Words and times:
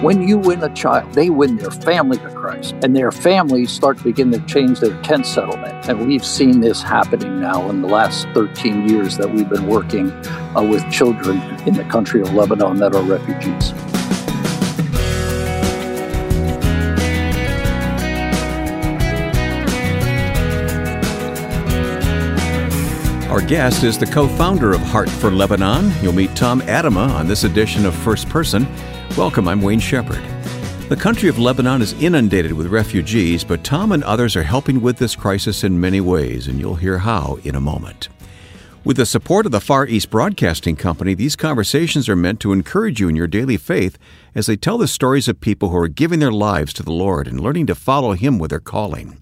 When 0.00 0.26
you 0.26 0.38
win 0.38 0.62
a 0.62 0.74
child, 0.74 1.14
they 1.14 1.30
win 1.30 1.56
their 1.56 1.70
family 1.70 2.18
to 2.18 2.28
Christ, 2.30 2.74
and 2.82 2.94
their 2.94 3.10
families 3.10 3.70
start 3.70 3.96
to 3.98 4.04
begin 4.04 4.30
to 4.32 4.40
change 4.40 4.80
their 4.80 5.00
tent 5.02 5.24
settlement. 5.24 5.88
And 5.88 6.06
we've 6.06 6.24
seen 6.24 6.60
this 6.60 6.82
happening 6.82 7.40
now 7.40 7.70
in 7.70 7.80
the 7.80 7.88
last 7.88 8.26
13 8.34 8.88
years 8.88 9.16
that 9.16 9.30
we've 9.30 9.48
been 9.48 9.66
working 9.66 10.10
uh, 10.56 10.62
with 10.62 10.90
children 10.90 11.40
in 11.66 11.74
the 11.74 11.84
country 11.84 12.20
of 12.20 12.34
Lebanon 12.34 12.76
that 12.78 12.94
are 12.94 13.02
refugees. 13.02 13.72
Our 23.34 23.40
guest 23.40 23.82
is 23.82 23.98
the 23.98 24.06
co 24.06 24.28
founder 24.28 24.70
of 24.70 24.80
Heart 24.80 25.10
for 25.10 25.28
Lebanon. 25.28 25.90
You'll 26.00 26.12
meet 26.12 26.36
Tom 26.36 26.60
Atema 26.60 27.10
on 27.10 27.26
this 27.26 27.42
edition 27.42 27.84
of 27.84 27.92
First 27.92 28.28
Person. 28.28 28.64
Welcome, 29.16 29.48
I'm 29.48 29.60
Wayne 29.60 29.80
Shepherd. 29.80 30.22
The 30.88 30.94
country 30.94 31.28
of 31.28 31.36
Lebanon 31.36 31.82
is 31.82 31.94
inundated 31.94 32.52
with 32.52 32.68
refugees, 32.68 33.42
but 33.42 33.64
Tom 33.64 33.90
and 33.90 34.04
others 34.04 34.36
are 34.36 34.44
helping 34.44 34.80
with 34.80 34.98
this 34.98 35.16
crisis 35.16 35.64
in 35.64 35.80
many 35.80 36.00
ways, 36.00 36.46
and 36.46 36.60
you'll 36.60 36.76
hear 36.76 36.98
how 36.98 37.40
in 37.42 37.56
a 37.56 37.60
moment. 37.60 38.08
With 38.84 38.98
the 38.98 39.04
support 39.04 39.46
of 39.46 39.52
the 39.52 39.60
Far 39.60 39.84
East 39.88 40.10
Broadcasting 40.10 40.76
Company, 40.76 41.12
these 41.14 41.34
conversations 41.34 42.08
are 42.08 42.14
meant 42.14 42.38
to 42.38 42.52
encourage 42.52 43.00
you 43.00 43.08
in 43.08 43.16
your 43.16 43.26
daily 43.26 43.56
faith 43.56 43.98
as 44.36 44.46
they 44.46 44.54
tell 44.54 44.78
the 44.78 44.86
stories 44.86 45.26
of 45.26 45.40
people 45.40 45.70
who 45.70 45.76
are 45.78 45.88
giving 45.88 46.20
their 46.20 46.30
lives 46.30 46.72
to 46.74 46.84
the 46.84 46.92
Lord 46.92 47.26
and 47.26 47.40
learning 47.40 47.66
to 47.66 47.74
follow 47.74 48.12
Him 48.12 48.38
with 48.38 48.50
their 48.50 48.60
calling. 48.60 49.18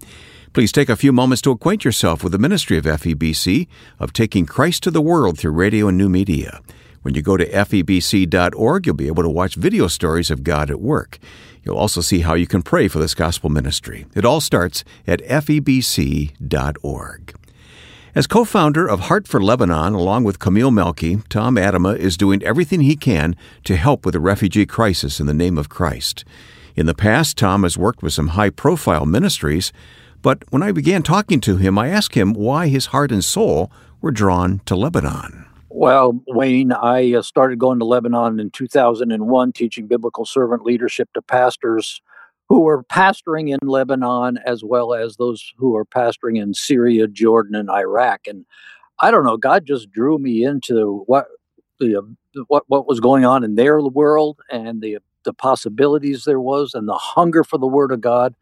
Please 0.53 0.71
take 0.71 0.91
a 0.91 0.97
few 0.97 1.13
moments 1.13 1.41
to 1.43 1.51
acquaint 1.51 1.83
yourself 1.83 2.23
with 2.23 2.33
the 2.33 2.39
ministry 2.39 2.77
of 2.77 2.85
FEBC 2.85 3.69
of 3.99 4.13
taking 4.13 4.45
Christ 4.45 4.83
to 4.83 4.91
the 4.91 5.01
world 5.01 5.39
through 5.39 5.53
radio 5.53 5.89
and 5.89 5.97
new 5.97 6.11
media. 6.11 6.61
When 7.01 7.15
you 7.15 7.23
go 7.23 7.39
to 7.39 7.51
febc.org, 7.51 8.87
you'll 8.87 8.95
be 8.95 9.07
able 9.07 9.23
to 9.23 9.31
watch 9.31 9.55
video 9.55 9.87
stories 9.89 10.31
of 10.31 10.45
God 10.45 10.71
at 10.71 10.79
work. 10.79 11.19
You'll 11.65 11.79
also 11.79 12.03
see 12.03 12.21
how 12.21 12.35
you 12.35 12.47
can 12.47 12.61
pray 12.61 12.87
for 12.87 12.99
this 12.99 13.15
gospel 13.15 13.49
ministry. 13.49 14.05
It 14.15 14.27
all 14.27 14.43
starts 14.43 14.85
at 15.07 15.23
febc.org. 15.23 16.35
As 18.15 18.27
co 18.27 18.45
founder 18.45 18.87
of 18.87 19.01
Heart 19.01 19.27
for 19.27 19.43
Lebanon, 19.43 19.95
along 19.95 20.25
with 20.25 20.39
Camille 20.39 20.71
Melky, 20.71 21.17
Tom 21.31 21.57
Atema 21.57 21.97
is 21.97 22.19
doing 22.19 22.43
everything 22.43 22.83
he 22.83 22.95
can 22.95 23.35
to 23.65 23.77
help 23.77 24.05
with 24.05 24.13
the 24.13 24.21
refugee 24.21 24.67
crisis 24.67 25.19
in 25.19 25.27
the 25.27 25.33
name 25.33 25.57
of 25.57 25.71
Christ. 25.71 26.27
In 26.77 26.85
the 26.85 26.95
past, 26.95 27.39
Tom 27.39 27.63
has 27.63 27.79
worked 27.79 28.03
with 28.03 28.13
some 28.13 28.29
high 28.29 28.51
profile 28.51 29.07
ministries, 29.07 29.73
but 30.23 30.45
when 30.51 30.63
I 30.63 30.73
began 30.73 31.03
talking 31.03 31.41
to 31.43 31.57
him, 31.57 31.79
I 31.79 31.89
asked 31.89 32.15
him 32.15 32.33
why 32.33 32.69
his 32.69 32.87
heart 32.87 33.13
and 33.13 33.25
soul 33.25 33.71
were 34.01 34.11
drawn 34.11 34.61
to 34.67 34.77
Lebanon. 34.77 35.47
Well, 35.69 36.21
Wayne, 36.29 36.73
I 36.73 37.15
uh, 37.15 37.23
started 37.23 37.59
going 37.59 37.79
to 37.79 37.85
Lebanon 37.85 38.39
in 38.39 38.51
2001, 38.51 39.53
teaching 39.53 39.87
biblical 39.87 40.25
servant 40.25 40.63
leadership 40.63 41.09
to 41.15 41.23
pastors 41.23 42.03
who 42.49 42.61
were 42.61 42.85
pastoring 42.85 43.49
in 43.49 43.67
Lebanon, 43.67 44.39
as 44.45 44.63
well 44.63 44.93
as 44.93 45.17
those 45.17 45.53
who 45.57 45.71
were 45.71 45.87
pastoring 45.87 46.39
in 46.39 46.53
Syria, 46.53 47.07
Jordan, 47.09 47.55
and 47.55 47.71
Iraq. 47.71 48.27
And 48.27 48.45
I 49.01 49.11
don't 49.11 49.25
know, 49.25 49.39
God 49.39 49.65
just 49.65 49.91
drew 49.91 50.19
me 50.19 50.45
into 50.45 51.05
what 51.07 51.27
the 51.81 51.97
uh, 51.97 52.43
what 52.49 52.65
what 52.67 52.87
was 52.87 53.01
going 53.01 53.25
on 53.25 53.43
in 53.43 53.55
their 53.55 53.81
world 53.81 54.41
and 54.51 54.83
the 54.83 54.99
the 55.25 55.33
possibilities 55.33 56.25
there 56.25 56.41
was, 56.41 56.75
and 56.75 56.87
the 56.87 56.95
hunger 56.95 57.45
for 57.45 57.59
the 57.59 57.67
Word 57.67 57.93
of 57.93 58.01
God. 58.01 58.35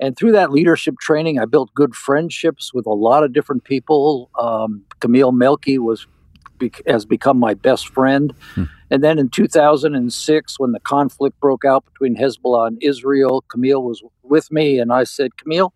And 0.00 0.16
through 0.16 0.32
that 0.32 0.50
leadership 0.50 0.98
training, 0.98 1.38
I 1.38 1.44
built 1.44 1.72
good 1.74 1.94
friendships 1.94 2.72
with 2.72 2.86
a 2.86 2.92
lot 2.92 3.22
of 3.22 3.32
different 3.32 3.64
people. 3.64 4.30
Um, 4.38 4.82
Camille 5.00 5.32
Melky 5.32 5.78
was 5.78 6.06
has 6.86 7.06
become 7.06 7.38
my 7.38 7.54
best 7.54 7.88
friend. 7.88 8.34
Hmm. 8.54 8.64
And 8.90 9.04
then 9.04 9.18
in 9.18 9.30
2006, 9.30 10.58
when 10.58 10.72
the 10.72 10.80
conflict 10.80 11.38
broke 11.40 11.64
out 11.64 11.84
between 11.86 12.16
Hezbollah 12.16 12.68
and 12.68 12.78
Israel, 12.82 13.42
Camille 13.48 13.82
was 13.82 14.02
with 14.22 14.50
me, 14.50 14.78
and 14.78 14.92
I 14.92 15.04
said, 15.04 15.36
Camille, 15.36 15.72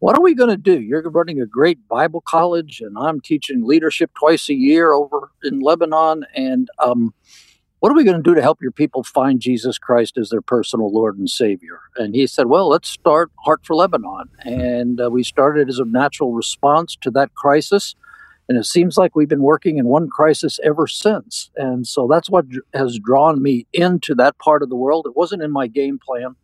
what 0.00 0.16
are 0.16 0.22
we 0.22 0.34
going 0.34 0.50
to 0.50 0.56
do? 0.56 0.80
You're 0.80 1.02
running 1.10 1.40
a 1.40 1.46
great 1.46 1.86
Bible 1.88 2.20
college, 2.20 2.80
and 2.80 2.96
I'm 2.98 3.20
teaching 3.20 3.64
leadership 3.64 4.10
twice 4.18 4.48
a 4.48 4.54
year 4.54 4.92
over 4.92 5.30
in 5.42 5.60
Lebanon. 5.60 6.24
And 6.34 6.68
um, 6.78 7.12
what 7.80 7.92
are 7.92 7.94
we 7.94 8.04
going 8.04 8.16
to 8.16 8.22
do 8.22 8.34
to 8.34 8.42
help 8.42 8.60
your 8.60 8.72
people 8.72 9.04
find 9.04 9.40
Jesus 9.40 9.78
Christ 9.78 10.18
as 10.18 10.30
their 10.30 10.40
personal 10.40 10.92
Lord 10.92 11.16
and 11.16 11.30
Savior? 11.30 11.80
And 11.96 12.14
he 12.14 12.26
said, 12.26 12.46
Well, 12.46 12.68
let's 12.68 12.88
start 12.88 13.30
Heart 13.44 13.60
for 13.64 13.76
Lebanon. 13.76 14.28
And 14.40 15.00
uh, 15.00 15.10
we 15.10 15.22
started 15.22 15.68
as 15.68 15.78
a 15.78 15.84
natural 15.84 16.32
response 16.32 16.96
to 17.02 17.10
that 17.12 17.34
crisis. 17.34 17.94
And 18.48 18.56
it 18.56 18.64
seems 18.64 18.96
like 18.96 19.14
we've 19.14 19.28
been 19.28 19.42
working 19.42 19.76
in 19.76 19.86
one 19.86 20.08
crisis 20.08 20.58
ever 20.64 20.86
since. 20.86 21.50
And 21.56 21.86
so 21.86 22.06
that's 22.08 22.30
what 22.30 22.46
has 22.72 22.98
drawn 22.98 23.42
me 23.42 23.66
into 23.72 24.14
that 24.14 24.38
part 24.38 24.62
of 24.62 24.70
the 24.70 24.76
world. 24.76 25.06
It 25.06 25.16
wasn't 25.16 25.42
in 25.42 25.50
my 25.50 25.66
game 25.66 25.98
plan 25.98 26.34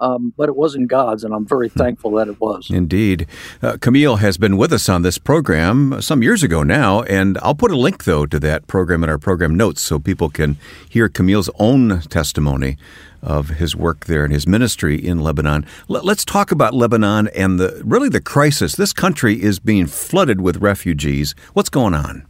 um, 0.00 0.32
but 0.36 0.48
it 0.48 0.56
wasn't 0.56 0.88
God's, 0.88 1.24
and 1.24 1.34
I'm 1.34 1.46
very 1.46 1.68
hmm. 1.68 1.78
thankful 1.78 2.12
that 2.12 2.28
it 2.28 2.40
was. 2.40 2.70
Indeed. 2.70 3.26
Uh, 3.62 3.76
Camille 3.80 4.16
has 4.16 4.38
been 4.38 4.56
with 4.56 4.72
us 4.72 4.88
on 4.88 5.02
this 5.02 5.18
program 5.18 6.00
some 6.00 6.22
years 6.22 6.42
ago 6.42 6.62
now, 6.62 7.02
and 7.02 7.38
I'll 7.42 7.54
put 7.54 7.70
a 7.70 7.76
link, 7.76 8.04
though, 8.04 8.26
to 8.26 8.38
that 8.40 8.66
program 8.66 9.04
in 9.04 9.10
our 9.10 9.18
program 9.18 9.56
notes 9.56 9.80
so 9.80 9.98
people 9.98 10.30
can 10.30 10.56
hear 10.88 11.08
Camille's 11.08 11.50
own 11.58 12.00
testimony 12.02 12.76
of 13.22 13.48
his 13.50 13.76
work 13.76 14.06
there 14.06 14.24
and 14.24 14.32
his 14.32 14.46
ministry 14.46 14.96
in 14.96 15.20
Lebanon. 15.20 15.66
L- 15.90 16.00
let's 16.02 16.24
talk 16.24 16.50
about 16.50 16.74
Lebanon 16.74 17.28
and 17.28 17.58
the 17.58 17.82
really 17.84 18.08
the 18.08 18.20
crisis. 18.20 18.76
This 18.76 18.92
country 18.92 19.42
is 19.42 19.58
being 19.58 19.86
flooded 19.86 20.40
with 20.40 20.56
refugees. 20.58 21.34
What's 21.52 21.68
going 21.68 21.94
on? 21.94 22.26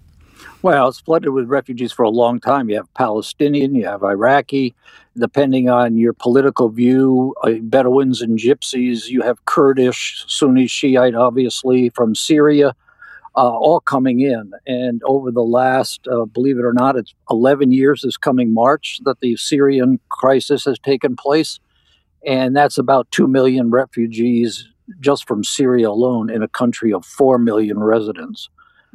Well, 0.63 0.89
it's 0.89 1.01
flooded 1.01 1.31
with 1.31 1.49
refugees 1.49 1.91
for 1.91 2.03
a 2.03 2.11
long 2.11 2.39
time. 2.39 2.69
You 2.69 2.77
have 2.77 2.93
Palestinian, 2.93 3.75
you 3.75 3.87
have 3.87 4.03
Iraqi, 4.05 4.75
depending 5.17 5.71
on 5.71 5.97
your 5.97 6.13
political 6.13 6.69
view, 6.69 7.35
uh, 7.43 7.53
Bedouins 7.63 8.21
and 8.21 8.39
Gypsies. 8.39 9.09
You 9.09 9.23
have 9.23 9.43
Kurdish, 9.47 10.23
Sunni 10.29 10.67
Shiite, 10.67 11.15
obviously, 11.15 11.89
from 11.89 12.15
Syria, 12.15 12.77
uh, 13.37 13.41
all 13.41 13.81
coming 13.81 14.21
in. 14.21 14.53
And 14.67 15.01
over 15.05 15.31
the 15.31 15.43
last, 15.43 16.07
uh, 16.07 16.27
believe 16.27 16.59
it 16.59 16.65
or 16.67 16.75
not, 16.75 16.95
it's 16.95 17.15
11 17.31 17.73
years 17.73 18.03
this 18.03 18.19
coming 18.19 18.53
March 18.53 19.01
that 19.05 19.21
the 19.21 19.37
Syrian 19.37 19.99
crisis 20.11 20.67
has 20.67 20.79
taken 20.79 21.17
place. 21.17 21.59
And 22.27 22.55
that's 22.55 22.77
about 22.77 23.11
2 23.13 23.27
million 23.27 23.71
refugees 23.71 24.69
just 25.01 25.27
from 25.27 25.43
Syria 25.43 25.89
alone 25.89 26.29
in 26.29 26.43
a 26.43 26.49
country 26.49 26.93
of 26.93 27.07
4 27.07 27.39
million 27.39 27.83
residents. 27.83 28.51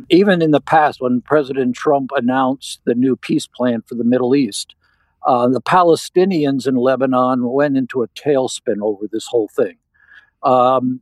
Even 0.10 0.42
in 0.42 0.52
the 0.52 0.62
past, 0.62 1.02
when 1.02 1.22
President 1.22 1.76
Trump 1.76 2.12
announced 2.16 2.82
the 2.86 2.96
new 2.96 3.16
peace 3.16 3.48
plan 3.48 3.82
for 3.82 3.96
the 3.96 4.04
Middle 4.04 4.36
East, 4.36 4.76
uh, 5.26 5.48
the 5.48 5.62
Palestinians 5.62 6.68
in 6.68 6.76
Lebanon 6.76 7.50
went 7.50 7.78
into 7.78 8.04
a 8.04 8.08
tailspin 8.10 8.82
over 8.82 9.08
this 9.12 9.28
whole 9.28 9.48
thing. 9.48 9.78
Um, 10.44 11.02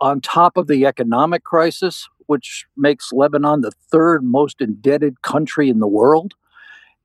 on 0.00 0.20
top 0.20 0.56
of 0.56 0.66
the 0.66 0.86
economic 0.86 1.44
crisis, 1.44 2.08
which 2.26 2.66
makes 2.76 3.12
Lebanon 3.12 3.60
the 3.60 3.72
third 3.90 4.22
most 4.22 4.60
indebted 4.60 5.22
country 5.22 5.68
in 5.68 5.80
the 5.80 5.88
world. 5.88 6.34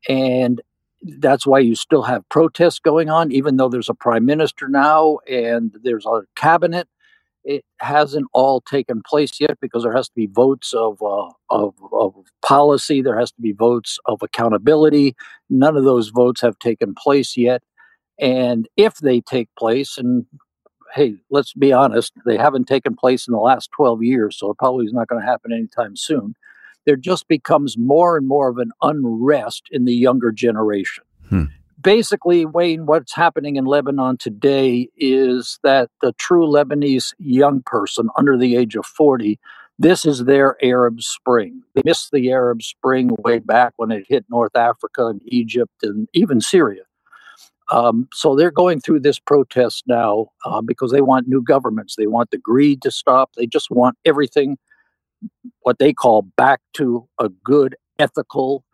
And 0.07 0.61
that's 1.01 1.47
why 1.47 1.59
you 1.59 1.75
still 1.75 2.03
have 2.03 2.27
protests 2.29 2.79
going 2.79 3.09
on, 3.09 3.31
even 3.31 3.57
though 3.57 3.69
there's 3.69 3.89
a 3.89 3.94
prime 3.94 4.25
minister 4.25 4.67
now 4.67 5.19
and 5.29 5.75
there's 5.83 6.06
a 6.06 6.23
cabinet 6.35 6.88
it 7.44 7.63
hasn't 7.79 8.27
all 8.33 8.61
taken 8.61 9.01
place 9.05 9.39
yet 9.39 9.57
because 9.61 9.83
there 9.83 9.95
has 9.95 10.07
to 10.07 10.16
be 10.16 10.27
votes 10.27 10.73
of, 10.73 11.01
uh, 11.01 11.29
of, 11.50 11.73
of 11.94 12.13
policy, 12.41 13.01
there 13.01 13.17
has 13.17 13.31
to 13.31 13.41
be 13.41 13.51
votes 13.51 14.00
of 14.05 14.22
accountability. 14.22 15.16
None 15.50 15.77
of 15.77 15.83
those 15.83 16.09
votes 16.09 16.41
have 16.41 16.59
taken 16.59 16.94
place 16.95 17.38
yet. 17.38 17.61
And 18.19 18.68
if 18.75 18.97
they 18.97 19.21
take 19.21 19.50
place, 19.57 19.97
and 19.97 20.25
hey, 20.94 21.15
let's 21.30 21.53
be 21.53 21.71
honest, 21.71 22.12
they 22.25 22.38
haven't 22.38 22.68
taken 22.68 22.95
place 22.95 23.27
in 23.27 23.31
the 23.31 23.39
last 23.39 23.69
12 23.71 24.03
years, 24.03 24.38
so 24.38 24.51
it 24.51 24.57
probably 24.57 24.86
is 24.86 24.94
not 24.94 25.07
going 25.07 25.21
to 25.21 25.27
happen 25.27 25.53
anytime 25.53 25.95
soon. 25.95 26.36
There 26.86 26.97
just 26.97 27.27
becomes 27.27 27.77
more 27.77 28.18
and 28.18 28.27
more 28.27 28.50
of 28.50 28.57
an 28.57 28.71
unrest 28.81 29.63
in 29.71 29.86
the 29.86 29.94
younger 29.94 30.31
generation. 30.31 31.03
Hmm 31.30 31.45
basically, 31.81 32.45
Wayne, 32.45 32.85
what's 32.85 33.15
happening 33.15 33.55
in 33.55 33.65
Lebanon 33.65 34.17
today 34.17 34.89
is 34.97 35.59
that 35.63 35.89
the 36.01 36.13
true 36.13 36.45
Lebanese 36.45 37.13
young 37.17 37.61
person 37.65 38.09
under 38.17 38.37
the 38.37 38.55
age 38.55 38.75
of 38.75 38.85
40, 38.85 39.39
this 39.77 40.05
is 40.05 40.25
their 40.25 40.57
Arab 40.63 41.01
Spring. 41.01 41.61
They 41.73 41.81
missed 41.85 42.09
the 42.11 42.31
Arab 42.31 42.61
Spring 42.61 43.11
way 43.23 43.39
back 43.39 43.73
when 43.77 43.91
it 43.91 44.05
hit 44.07 44.25
North 44.29 44.55
Africa 44.55 45.07
and 45.07 45.21
Egypt 45.25 45.73
and 45.83 46.07
even 46.13 46.41
Syria. 46.41 46.83
Um, 47.71 48.07
so 48.11 48.35
they're 48.35 48.51
going 48.51 48.81
through 48.81 49.01
this 49.01 49.19
protest 49.19 49.83
now 49.87 50.27
uh, 50.43 50.61
because 50.61 50.91
they 50.91 51.01
want 51.01 51.27
new 51.27 51.41
governments. 51.41 51.95
They 51.95 52.07
want 52.07 52.31
the 52.31 52.37
greed 52.39 52.81
to 52.81 52.91
stop. 52.91 53.31
They 53.37 53.45
just 53.45 53.69
want 53.69 53.95
everything, 54.05 54.57
what 55.61 55.77
they 55.77 55.93
call 55.93 56.23
back 56.23 56.61
to 56.73 57.07
a 57.19 57.29
good, 57.29 57.75
ethical, 57.99 58.65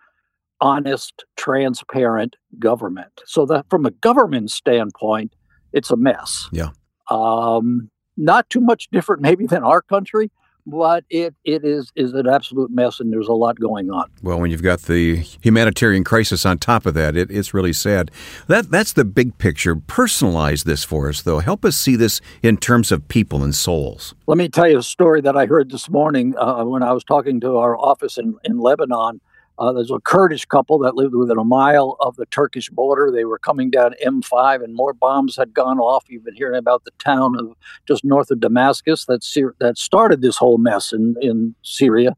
honest, 0.61 1.25
transparent 1.35 2.35
government. 2.59 3.21
So 3.25 3.45
that 3.47 3.65
from 3.69 3.85
a 3.85 3.91
government 3.91 4.51
standpoint, 4.51 5.33
it's 5.73 5.91
a 5.91 5.97
mess. 5.97 6.49
Yeah. 6.51 6.69
Um, 7.09 7.89
not 8.17 8.49
too 8.49 8.61
much 8.61 8.89
different 8.91 9.21
maybe 9.21 9.45
than 9.45 9.63
our 9.63 9.81
country, 9.81 10.31
but 10.65 11.03
it, 11.09 11.35
it 11.43 11.63
is 11.63 11.91
is 11.95 12.13
an 12.13 12.27
absolute 12.27 12.71
mess 12.71 12.99
and 12.99 13.11
there's 13.13 13.27
a 13.27 13.33
lot 13.33 13.59
going 13.59 13.91
on. 13.91 14.09
Well, 14.23 14.39
when 14.39 14.51
you've 14.51 14.63
got 14.63 14.83
the 14.83 15.17
humanitarian 15.17 16.03
crisis 16.03 16.45
on 16.45 16.57
top 16.57 16.85
of 16.85 16.93
that, 16.95 17.15
it, 17.15 17.29
it's 17.29 17.53
really 17.53 17.73
sad. 17.73 18.09
That 18.47 18.71
that's 18.71 18.93
the 18.93 19.05
big 19.05 19.37
picture. 19.37 19.75
Personalize 19.75 20.63
this 20.63 20.83
for 20.83 21.09
us, 21.09 21.21
though. 21.21 21.39
Help 21.39 21.63
us 21.65 21.75
see 21.75 21.95
this 21.95 22.19
in 22.41 22.57
terms 22.57 22.91
of 22.91 23.07
people 23.07 23.43
and 23.43 23.53
souls. 23.53 24.15
Let 24.27 24.37
me 24.37 24.49
tell 24.49 24.67
you 24.67 24.79
a 24.79 24.83
story 24.83 25.21
that 25.21 25.37
I 25.37 25.45
heard 25.45 25.69
this 25.69 25.89
morning 25.89 26.35
uh, 26.37 26.63
when 26.63 26.81
I 26.81 26.93
was 26.93 27.03
talking 27.03 27.39
to 27.41 27.57
our 27.57 27.77
office 27.77 28.17
in, 28.17 28.35
in 28.43 28.57
Lebanon. 28.59 29.21
Uh, 29.57 29.71
there's 29.71 29.91
a 29.91 29.99
Kurdish 29.99 30.45
couple 30.45 30.77
that 30.79 30.95
lived 30.95 31.15
within 31.15 31.37
a 31.37 31.43
mile 31.43 31.95
of 32.01 32.17
the 32.17 32.25
Turkish 32.25 32.69
border. 32.69 33.09
They 33.09 33.23
were 33.23 33.39
coming 33.39 33.69
down 33.69 33.95
M5, 34.05 34.63
and 34.63 34.75
more 34.75 34.93
bombs 34.93 35.37
had 35.37 35.53
gone 35.53 35.79
off. 35.79 36.05
You've 36.09 36.25
been 36.25 36.35
hearing 36.35 36.57
about 36.57 36.83
the 36.83 36.91
town 36.99 37.39
of 37.39 37.55
just 37.87 38.03
north 38.03 38.31
of 38.31 38.41
Damascus 38.41 39.05
that 39.05 39.23
that 39.59 39.77
started 39.77 40.21
this 40.21 40.37
whole 40.37 40.57
mess 40.57 40.91
in 40.91 41.15
in 41.21 41.55
Syria. 41.61 42.15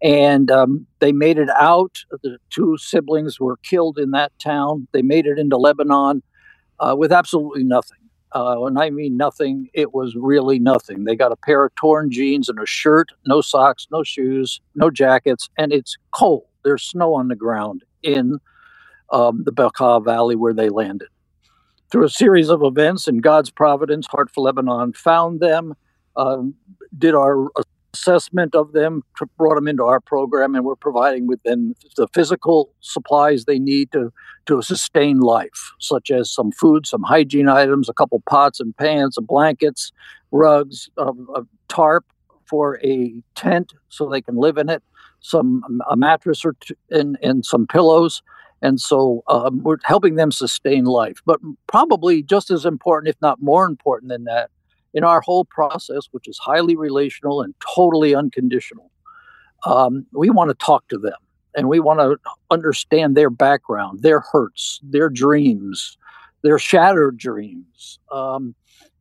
And 0.00 0.48
um, 0.52 0.86
they 1.00 1.10
made 1.10 1.38
it 1.38 1.48
out. 1.58 2.04
The 2.22 2.38
two 2.50 2.76
siblings 2.78 3.40
were 3.40 3.56
killed 3.58 3.98
in 3.98 4.12
that 4.12 4.30
town. 4.38 4.86
They 4.92 5.02
made 5.02 5.26
it 5.26 5.40
into 5.40 5.56
Lebanon 5.56 6.22
uh, 6.78 6.94
with 6.96 7.10
absolutely 7.10 7.64
nothing. 7.64 7.98
Uh, 8.30 8.56
when 8.56 8.76
I 8.76 8.90
mean 8.90 9.16
nothing, 9.16 9.68
it 9.72 9.94
was 9.94 10.14
really 10.14 10.60
nothing. 10.60 11.04
They 11.04 11.16
got 11.16 11.32
a 11.32 11.36
pair 11.36 11.64
of 11.64 11.74
torn 11.74 12.12
jeans 12.12 12.48
and 12.48 12.60
a 12.60 12.66
shirt, 12.66 13.08
no 13.26 13.40
socks, 13.40 13.88
no 13.90 14.04
shoes, 14.04 14.60
no 14.76 14.90
jackets, 14.90 15.48
and 15.56 15.72
it's 15.72 15.96
cold 16.14 16.44
there's 16.68 16.82
snow 16.82 17.14
on 17.14 17.28
the 17.28 17.34
ground 17.34 17.82
in 18.02 18.38
um, 19.10 19.42
the 19.44 19.52
Bekaa 19.52 20.04
Valley 20.04 20.36
where 20.36 20.52
they 20.52 20.68
landed. 20.68 21.08
Through 21.90 22.04
a 22.04 22.10
series 22.10 22.50
of 22.50 22.62
events 22.62 23.08
in 23.08 23.18
God's 23.18 23.50
providence, 23.50 24.06
Heart 24.06 24.30
for 24.30 24.42
Lebanon 24.42 24.92
found 24.92 25.40
them, 25.40 25.74
um, 26.16 26.54
did 26.98 27.14
our 27.14 27.48
assessment 27.94 28.54
of 28.54 28.72
them, 28.72 29.02
brought 29.38 29.54
them 29.54 29.66
into 29.66 29.82
our 29.84 29.98
program, 29.98 30.54
and 30.54 30.62
we're 30.62 30.76
providing 30.76 31.26
with 31.26 31.42
them 31.44 31.74
the 31.96 32.06
physical 32.08 32.74
supplies 32.80 33.46
they 33.46 33.58
need 33.58 33.90
to, 33.92 34.12
to 34.44 34.60
sustain 34.60 35.20
life, 35.20 35.72
such 35.78 36.10
as 36.10 36.30
some 36.30 36.52
food, 36.52 36.86
some 36.86 37.02
hygiene 37.02 37.48
items, 37.48 37.88
a 37.88 37.94
couple 37.94 38.22
pots 38.28 38.60
and 38.60 38.76
pans, 38.76 39.14
some 39.14 39.24
blankets, 39.24 39.90
rugs, 40.32 40.90
a, 40.98 41.12
a 41.34 41.46
tarp 41.68 42.04
for 42.44 42.78
a 42.84 43.22
tent 43.34 43.72
so 43.88 44.06
they 44.06 44.20
can 44.20 44.36
live 44.36 44.58
in 44.58 44.68
it, 44.68 44.82
some 45.20 45.62
a 45.90 45.96
mattress 45.96 46.44
or 46.44 46.54
two, 46.60 46.74
and 46.90 47.18
and 47.22 47.44
some 47.44 47.66
pillows. 47.66 48.22
And 48.60 48.80
so 48.80 49.22
um, 49.28 49.62
we're 49.62 49.76
helping 49.84 50.16
them 50.16 50.32
sustain 50.32 50.84
life. 50.84 51.22
But 51.24 51.38
probably 51.68 52.24
just 52.24 52.50
as 52.50 52.64
important 52.64 53.08
if 53.08 53.16
not 53.22 53.40
more 53.40 53.64
important 53.66 54.10
than 54.10 54.24
that 54.24 54.50
in 54.94 55.04
our 55.04 55.20
whole 55.20 55.44
process 55.44 56.08
which 56.10 56.26
is 56.26 56.38
highly 56.38 56.74
relational 56.74 57.42
and 57.42 57.54
totally 57.74 58.14
unconditional 58.14 58.90
um, 59.66 60.06
we 60.12 60.30
want 60.30 60.50
to 60.50 60.54
talk 60.54 60.86
to 60.88 60.98
them. 60.98 61.16
And 61.54 61.68
we 61.68 61.80
want 61.80 62.00
to 62.00 62.16
understand 62.50 63.16
their 63.16 63.30
background 63.30 64.02
their 64.02 64.20
hurts 64.20 64.80
their 64.82 65.08
dreams 65.10 65.98
their 66.42 66.58
shattered 66.58 67.18
dreams. 67.18 67.98
Um, 68.12 68.54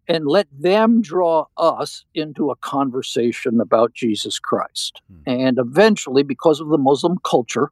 and 0.08 0.26
let 0.28 0.48
them 0.52 1.02
draw 1.02 1.46
us 1.58 2.06
into 2.14 2.50
a 2.50 2.56
conversation 2.58 3.60
about 3.60 3.94
Jesus 3.94 4.40
Christ. 4.40 5.02
Hmm. 5.08 5.30
And 5.30 5.58
eventually, 5.60 6.24
because 6.24 6.60
of 6.60 6.70
the 6.70 6.78
Muslim 6.78 7.18
culture, 7.24 7.72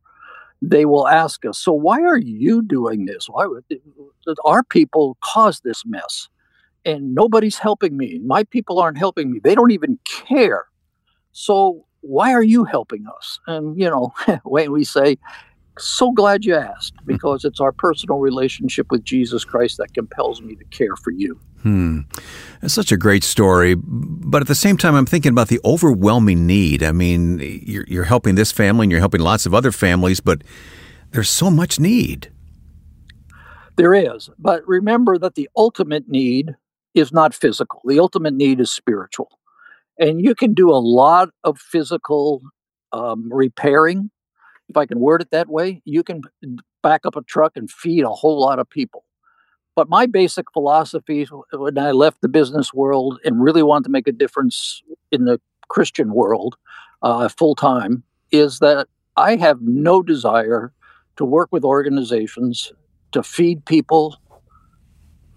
they 0.61 0.85
will 0.85 1.07
ask 1.07 1.45
us, 1.45 1.59
So, 1.59 1.71
why 1.71 2.01
are 2.01 2.17
you 2.17 2.61
doing 2.61 3.05
this? 3.05 3.27
Why 3.29 3.45
would 3.45 3.63
our 4.43 4.63
people 4.63 5.17
cause 5.23 5.61
this 5.61 5.83
mess? 5.85 6.29
And 6.83 7.15
nobody's 7.15 7.57
helping 7.57 7.97
me. 7.97 8.19
My 8.23 8.43
people 8.43 8.79
aren't 8.79 8.97
helping 8.97 9.31
me. 9.31 9.39
They 9.39 9.55
don't 9.55 9.71
even 9.71 9.97
care. 10.05 10.65
So, 11.31 11.85
why 12.01 12.33
are 12.33 12.43
you 12.43 12.63
helping 12.63 13.05
us? 13.07 13.39
And, 13.47 13.79
you 13.79 13.89
know, 13.89 14.13
when 14.43 14.71
we 14.71 14.83
say, 14.83 15.17
so 15.79 16.11
glad 16.11 16.45
you 16.45 16.55
asked 16.55 16.93
because 17.05 17.45
it's 17.45 17.59
our 17.59 17.71
personal 17.71 18.19
relationship 18.19 18.87
with 18.91 19.03
Jesus 19.03 19.43
Christ 19.43 19.77
that 19.77 19.93
compels 19.93 20.41
me 20.41 20.55
to 20.55 20.63
care 20.65 20.95
for 20.95 21.11
you. 21.11 21.39
Hmm. 21.63 22.01
That's 22.61 22.73
such 22.73 22.91
a 22.91 22.97
great 22.97 23.23
story. 23.23 23.75
But 23.75 24.41
at 24.41 24.47
the 24.47 24.55
same 24.55 24.77
time, 24.77 24.95
I'm 24.95 25.05
thinking 25.05 25.31
about 25.31 25.47
the 25.47 25.59
overwhelming 25.65 26.45
need. 26.45 26.83
I 26.83 26.91
mean, 26.91 27.39
you're, 27.65 27.85
you're 27.87 28.03
helping 28.03 28.35
this 28.35 28.51
family 28.51 28.85
and 28.85 28.91
you're 28.91 28.99
helping 28.99 29.21
lots 29.21 29.45
of 29.45 29.53
other 29.53 29.71
families, 29.71 30.19
but 30.19 30.43
there's 31.11 31.29
so 31.29 31.49
much 31.49 31.79
need. 31.79 32.31
There 33.77 33.93
is. 33.93 34.29
But 34.37 34.67
remember 34.67 35.17
that 35.17 35.35
the 35.35 35.49
ultimate 35.57 36.07
need 36.07 36.55
is 36.93 37.11
not 37.11 37.33
physical, 37.33 37.81
the 37.85 37.99
ultimate 37.99 38.33
need 38.33 38.59
is 38.59 38.71
spiritual. 38.71 39.39
And 39.97 40.21
you 40.21 40.35
can 40.35 40.53
do 40.53 40.71
a 40.71 40.77
lot 40.77 41.29
of 41.43 41.57
physical 41.57 42.41
um, 42.91 43.29
repairing 43.31 44.11
if 44.69 44.77
I 44.77 44.85
can 44.85 44.99
word 44.99 45.21
it 45.21 45.31
that 45.31 45.47
way, 45.47 45.81
you 45.85 46.03
can 46.03 46.21
back 46.81 47.05
up 47.05 47.15
a 47.15 47.21
truck 47.21 47.53
and 47.55 47.69
feed 47.69 48.03
a 48.03 48.09
whole 48.09 48.39
lot 48.39 48.59
of 48.59 48.69
people. 48.69 49.03
But 49.75 49.89
my 49.89 50.05
basic 50.05 50.51
philosophy 50.53 51.27
when 51.51 51.77
I 51.77 51.91
left 51.91 52.21
the 52.21 52.29
business 52.29 52.73
world 52.73 53.19
and 53.25 53.43
really 53.43 53.63
wanted 53.63 53.83
to 53.85 53.89
make 53.89 54.07
a 54.07 54.13
difference 54.13 54.81
in 55.11 55.25
the 55.25 55.39
Christian 55.67 56.13
world 56.13 56.55
uh, 57.01 57.27
full 57.27 57.55
time 57.55 58.03
is 58.31 58.59
that 58.59 58.87
I 59.17 59.35
have 59.35 59.61
no 59.61 60.01
desire 60.01 60.71
to 61.17 61.25
work 61.25 61.49
with 61.51 61.63
organizations 61.63 62.71
to 63.11 63.23
feed 63.23 63.65
people 63.65 64.17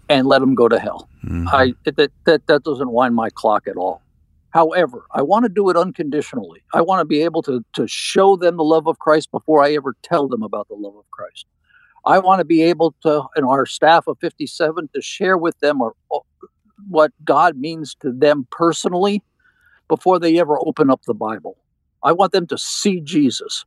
and 0.09 0.27
let 0.27 0.39
them 0.39 0.55
go 0.55 0.67
to 0.67 0.79
hell. 0.79 1.09
Mm-hmm. 1.23 1.47
I 1.49 1.73
that, 1.85 2.11
that 2.25 2.47
that 2.47 2.63
doesn't 2.63 2.91
wind 2.91 3.15
my 3.15 3.29
clock 3.29 3.67
at 3.67 3.75
all. 3.75 4.01
However, 4.51 5.05
I 5.13 5.21
want 5.21 5.43
to 5.43 5.49
do 5.49 5.69
it 5.69 5.77
unconditionally. 5.77 6.63
I 6.73 6.81
want 6.81 7.01
to 7.01 7.05
be 7.05 7.21
able 7.21 7.41
to, 7.43 7.63
to 7.73 7.87
show 7.87 8.35
them 8.35 8.57
the 8.57 8.63
love 8.63 8.87
of 8.87 8.99
Christ 8.99 9.31
before 9.31 9.63
I 9.63 9.73
ever 9.73 9.95
tell 10.03 10.27
them 10.27 10.41
about 10.41 10.67
the 10.69 10.75
love 10.75 10.95
of 10.95 11.09
Christ. 11.11 11.45
I 12.05 12.19
want 12.19 12.39
to 12.39 12.45
be 12.45 12.63
able 12.63 12.95
to, 13.03 13.23
in 13.35 13.43
our 13.43 13.65
staff 13.65 14.07
of 14.07 14.17
57, 14.19 14.89
to 14.93 15.01
share 15.01 15.37
with 15.37 15.59
them 15.59 15.81
or 15.81 15.93
what 16.89 17.11
God 17.23 17.57
means 17.57 17.95
to 18.01 18.11
them 18.11 18.47
personally 18.51 19.23
before 19.87 20.19
they 20.19 20.39
ever 20.39 20.57
open 20.65 20.89
up 20.89 21.01
the 21.03 21.13
Bible. 21.13 21.57
I 22.03 22.13
want 22.13 22.31
them 22.31 22.47
to 22.47 22.57
see 22.57 23.01
Jesus. 23.01 23.65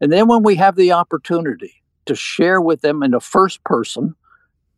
And 0.00 0.12
then 0.12 0.28
when 0.28 0.42
we 0.42 0.56
have 0.56 0.76
the 0.76 0.92
opportunity 0.92 1.74
to 2.06 2.14
share 2.14 2.60
with 2.60 2.82
them 2.82 3.02
in 3.02 3.12
the 3.12 3.20
first 3.20 3.64
person 3.64 4.14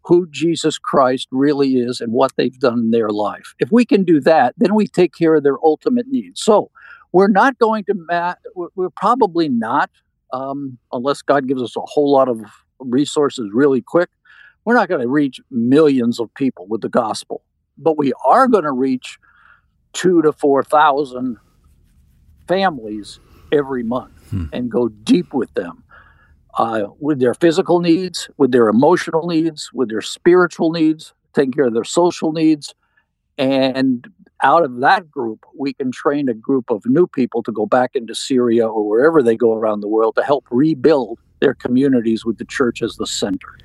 who 0.04 0.26
Jesus 0.30 0.78
Christ 0.78 1.28
really 1.30 1.76
is 1.76 2.00
and 2.00 2.12
what 2.12 2.32
they've 2.36 2.58
done 2.58 2.80
in 2.80 2.90
their 2.90 3.10
life. 3.10 3.54
If 3.58 3.70
we 3.70 3.84
can 3.84 4.04
do 4.04 4.20
that, 4.20 4.54
then 4.56 4.74
we 4.74 4.86
take 4.86 5.14
care 5.14 5.34
of 5.34 5.42
their 5.42 5.58
ultimate 5.64 6.08
needs. 6.08 6.42
So 6.42 6.70
we're 7.12 7.28
not 7.28 7.58
going 7.58 7.84
to, 7.84 7.94
ma- 7.94 8.34
we're 8.54 8.90
probably 8.90 9.48
not, 9.48 9.90
um, 10.32 10.78
unless 10.92 11.22
God 11.22 11.46
gives 11.46 11.62
us 11.62 11.76
a 11.76 11.82
whole 11.82 12.10
lot 12.10 12.28
of 12.28 12.40
resources 12.78 13.50
really 13.52 13.80
quick, 13.80 14.08
we're 14.64 14.74
not 14.74 14.88
going 14.88 15.00
to 15.00 15.08
reach 15.08 15.40
millions 15.50 16.18
of 16.18 16.32
people 16.34 16.66
with 16.68 16.80
the 16.80 16.88
gospel. 16.88 17.42
But 17.78 17.96
we 17.96 18.12
are 18.24 18.48
going 18.48 18.64
to 18.64 18.72
reach 18.72 19.18
two 19.92 20.22
to 20.22 20.32
4,000 20.32 21.36
families 22.48 23.18
every 23.52 23.82
month 23.82 24.12
hmm. 24.30 24.46
and 24.52 24.70
go 24.70 24.88
deep 24.88 25.32
with 25.34 25.52
them 25.54 25.81
uh, 26.54 26.86
with 26.98 27.20
their 27.20 27.34
physical 27.34 27.80
needs, 27.80 28.28
with 28.36 28.52
their 28.52 28.68
emotional 28.68 29.26
needs, 29.26 29.70
with 29.72 29.88
their 29.88 30.02
spiritual 30.02 30.70
needs, 30.70 31.14
taking 31.32 31.52
care 31.52 31.66
of 31.66 31.74
their 31.74 31.84
social 31.84 32.32
needs. 32.32 32.74
And 33.38 34.06
out 34.42 34.64
of 34.64 34.80
that 34.80 35.10
group, 35.10 35.46
we 35.56 35.72
can 35.72 35.90
train 35.90 36.28
a 36.28 36.34
group 36.34 36.70
of 36.70 36.84
new 36.84 37.06
people 37.06 37.42
to 37.44 37.52
go 37.52 37.66
back 37.66 37.92
into 37.94 38.14
Syria 38.14 38.66
or 38.66 38.86
wherever 38.86 39.22
they 39.22 39.36
go 39.36 39.54
around 39.54 39.80
the 39.80 39.88
world 39.88 40.16
to 40.16 40.22
help 40.22 40.46
rebuild 40.50 41.18
their 41.40 41.54
communities 41.54 42.24
with 42.24 42.38
the 42.38 42.44
church 42.44 42.82
as 42.82 42.96
the 42.96 43.06
center. 43.06 43.58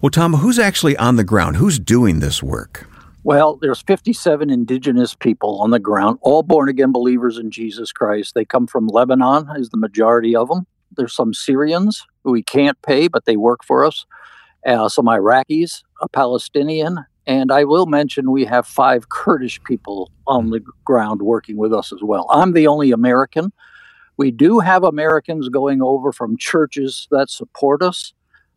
Well, 0.00 0.10
Tom, 0.10 0.34
who's 0.34 0.58
actually 0.58 0.96
on 0.96 1.16
the 1.16 1.24
ground? 1.24 1.56
Who's 1.56 1.78
doing 1.78 2.20
this 2.20 2.42
work? 2.42 2.88
Well, 3.24 3.56
there's 3.56 3.82
57 3.82 4.48
indigenous 4.48 5.14
people 5.14 5.60
on 5.60 5.70
the 5.70 5.80
ground, 5.80 6.18
all 6.22 6.42
born 6.42 6.68
again 6.68 6.92
believers 6.92 7.36
in 7.36 7.50
Jesus 7.50 7.90
Christ. 7.90 8.34
They 8.34 8.44
come 8.44 8.66
from 8.66 8.86
Lebanon, 8.86 9.48
is 9.56 9.70
the 9.70 9.76
majority 9.76 10.36
of 10.36 10.48
them. 10.48 10.66
There's 10.98 11.14
some 11.14 11.32
Syrians 11.32 12.06
who 12.24 12.32
we 12.32 12.42
can't 12.42 12.80
pay, 12.82 13.08
but 13.08 13.24
they 13.24 13.38
work 13.38 13.64
for 13.64 13.84
us. 13.84 14.04
Uh, 14.66 14.88
some 14.88 15.06
Iraqis, 15.06 15.82
a 16.02 16.08
Palestinian, 16.08 17.06
and 17.28 17.52
I 17.52 17.64
will 17.64 17.86
mention 17.86 18.32
we 18.32 18.46
have 18.46 18.66
five 18.66 19.10
Kurdish 19.10 19.62
people 19.62 20.10
on 20.26 20.50
the 20.50 20.60
ground 20.84 21.22
working 21.22 21.56
with 21.56 21.72
us 21.72 21.92
as 21.92 22.00
well. 22.02 22.26
I'm 22.30 22.52
the 22.52 22.66
only 22.66 22.90
American. 22.90 23.52
We 24.16 24.30
do 24.30 24.58
have 24.58 24.82
Americans 24.82 25.48
going 25.48 25.80
over 25.80 26.10
from 26.10 26.36
churches 26.36 27.06
that 27.12 27.30
support 27.30 27.82
us, 27.82 28.12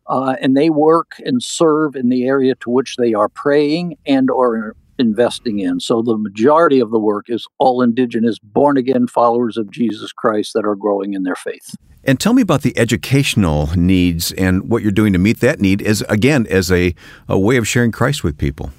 uh, 0.08 0.36
and 0.40 0.56
they 0.56 0.70
work 0.70 1.12
and 1.24 1.42
serve 1.42 1.94
in 1.94 2.08
the 2.08 2.24
area 2.24 2.56
to 2.56 2.70
which 2.70 2.96
they 2.96 3.14
are 3.14 3.28
praying 3.28 3.96
and 4.06 4.30
or 4.30 4.74
investing 4.98 5.60
in. 5.60 5.78
So 5.78 6.02
the 6.02 6.16
majority 6.16 6.80
of 6.80 6.90
the 6.90 6.98
work 6.98 7.26
is 7.28 7.46
all 7.58 7.82
indigenous, 7.82 8.38
born 8.38 8.76
again 8.76 9.06
followers 9.06 9.56
of 9.56 9.70
Jesus 9.70 10.12
Christ 10.12 10.52
that 10.54 10.64
are 10.64 10.76
growing 10.76 11.14
in 11.14 11.22
their 11.22 11.36
faith. 11.36 11.76
And 12.04 12.18
tell 12.18 12.32
me 12.32 12.42
about 12.42 12.62
the 12.62 12.76
educational 12.76 13.68
needs 13.76 14.32
and 14.32 14.68
what 14.68 14.82
you're 14.82 14.90
doing 14.90 15.12
to 15.12 15.18
meet 15.18 15.40
that 15.40 15.60
need 15.60 15.82
as 15.82 16.02
again 16.08 16.46
as 16.50 16.70
a, 16.72 16.94
a 17.28 17.38
way 17.38 17.56
of 17.56 17.68
sharing 17.68 17.92
Christ 17.92 18.24
with 18.24 18.38
people. 18.38 18.70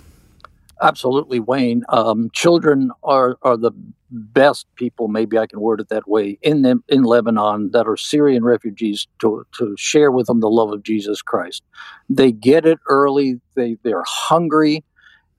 Absolutely, 0.81 1.39
Wayne. 1.39 1.83
Um, 1.87 2.29
children 2.33 2.91
are, 3.03 3.37
are 3.41 3.55
the 3.55 3.71
best 4.11 4.67
people, 4.75 5.07
maybe 5.07 5.37
I 5.37 5.47
can 5.47 5.61
word 5.61 5.79
it 5.79 5.87
that 5.89 6.07
way, 6.09 6.37
in 6.41 6.61
them 6.61 6.83
in 6.89 7.03
Lebanon 7.03 7.71
that 7.71 7.87
are 7.87 7.95
Syrian 7.95 8.43
refugees 8.43 9.07
to, 9.19 9.45
to 9.57 9.75
share 9.77 10.11
with 10.11 10.27
them 10.27 10.41
the 10.41 10.49
love 10.49 10.73
of 10.73 10.83
Jesus 10.83 11.21
Christ. 11.21 11.63
They 12.09 12.33
get 12.33 12.65
it 12.65 12.79
early, 12.89 13.39
they, 13.55 13.77
they're 13.83 14.03
hungry, 14.05 14.83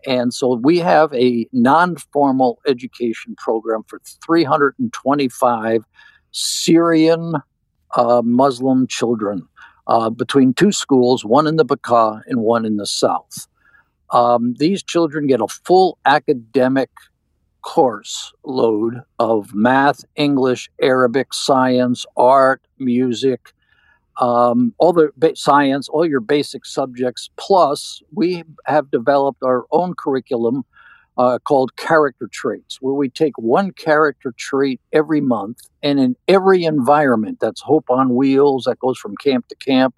and 0.06 0.32
so 0.32 0.54
we 0.54 0.78
have 0.78 1.12
a 1.12 1.46
non 1.52 1.96
formal 1.96 2.58
education 2.66 3.34
program 3.36 3.84
for 3.86 4.00
325 4.24 5.84
Syrian 6.32 7.34
uh, 7.96 8.22
Muslim 8.24 8.86
children 8.86 9.48
uh, 9.86 10.10
between 10.10 10.54
two 10.54 10.72
schools, 10.72 11.24
one 11.24 11.46
in 11.46 11.56
the 11.56 11.64
Bekaa 11.64 12.22
and 12.26 12.40
one 12.40 12.64
in 12.64 12.76
the 12.76 12.86
south. 12.86 13.46
Um, 14.10 14.54
these 14.58 14.82
children 14.82 15.26
get 15.26 15.40
a 15.40 15.48
full 15.48 15.98
academic 16.04 16.90
course 17.62 18.32
load 18.44 19.00
of 19.18 19.54
math, 19.54 20.04
English, 20.16 20.70
Arabic, 20.80 21.32
science, 21.32 22.04
art, 22.16 22.60
music, 22.78 23.52
um, 24.20 24.74
all 24.78 24.92
the 24.92 25.10
ba- 25.16 25.36
science, 25.36 25.88
all 25.88 26.06
your 26.06 26.20
basic 26.20 26.64
subjects. 26.64 27.30
Plus, 27.36 28.02
we 28.12 28.44
have 28.66 28.90
developed 28.90 29.42
our 29.42 29.64
own 29.72 29.94
curriculum 29.94 30.64
uh, 31.16 31.38
called 31.38 31.76
character 31.76 32.28
traits, 32.32 32.78
where 32.80 32.94
we 32.94 33.08
take 33.08 33.36
one 33.38 33.72
character 33.72 34.32
trait 34.36 34.80
every 34.92 35.20
month, 35.20 35.60
and 35.82 36.00
in 36.00 36.16
every 36.28 36.64
environment 36.64 37.38
that's 37.40 37.60
Hope 37.60 37.88
on 37.88 38.14
Wheels, 38.14 38.64
that 38.64 38.80
goes 38.80 38.98
from 38.98 39.16
camp 39.16 39.48
to 39.48 39.54
camp, 39.56 39.94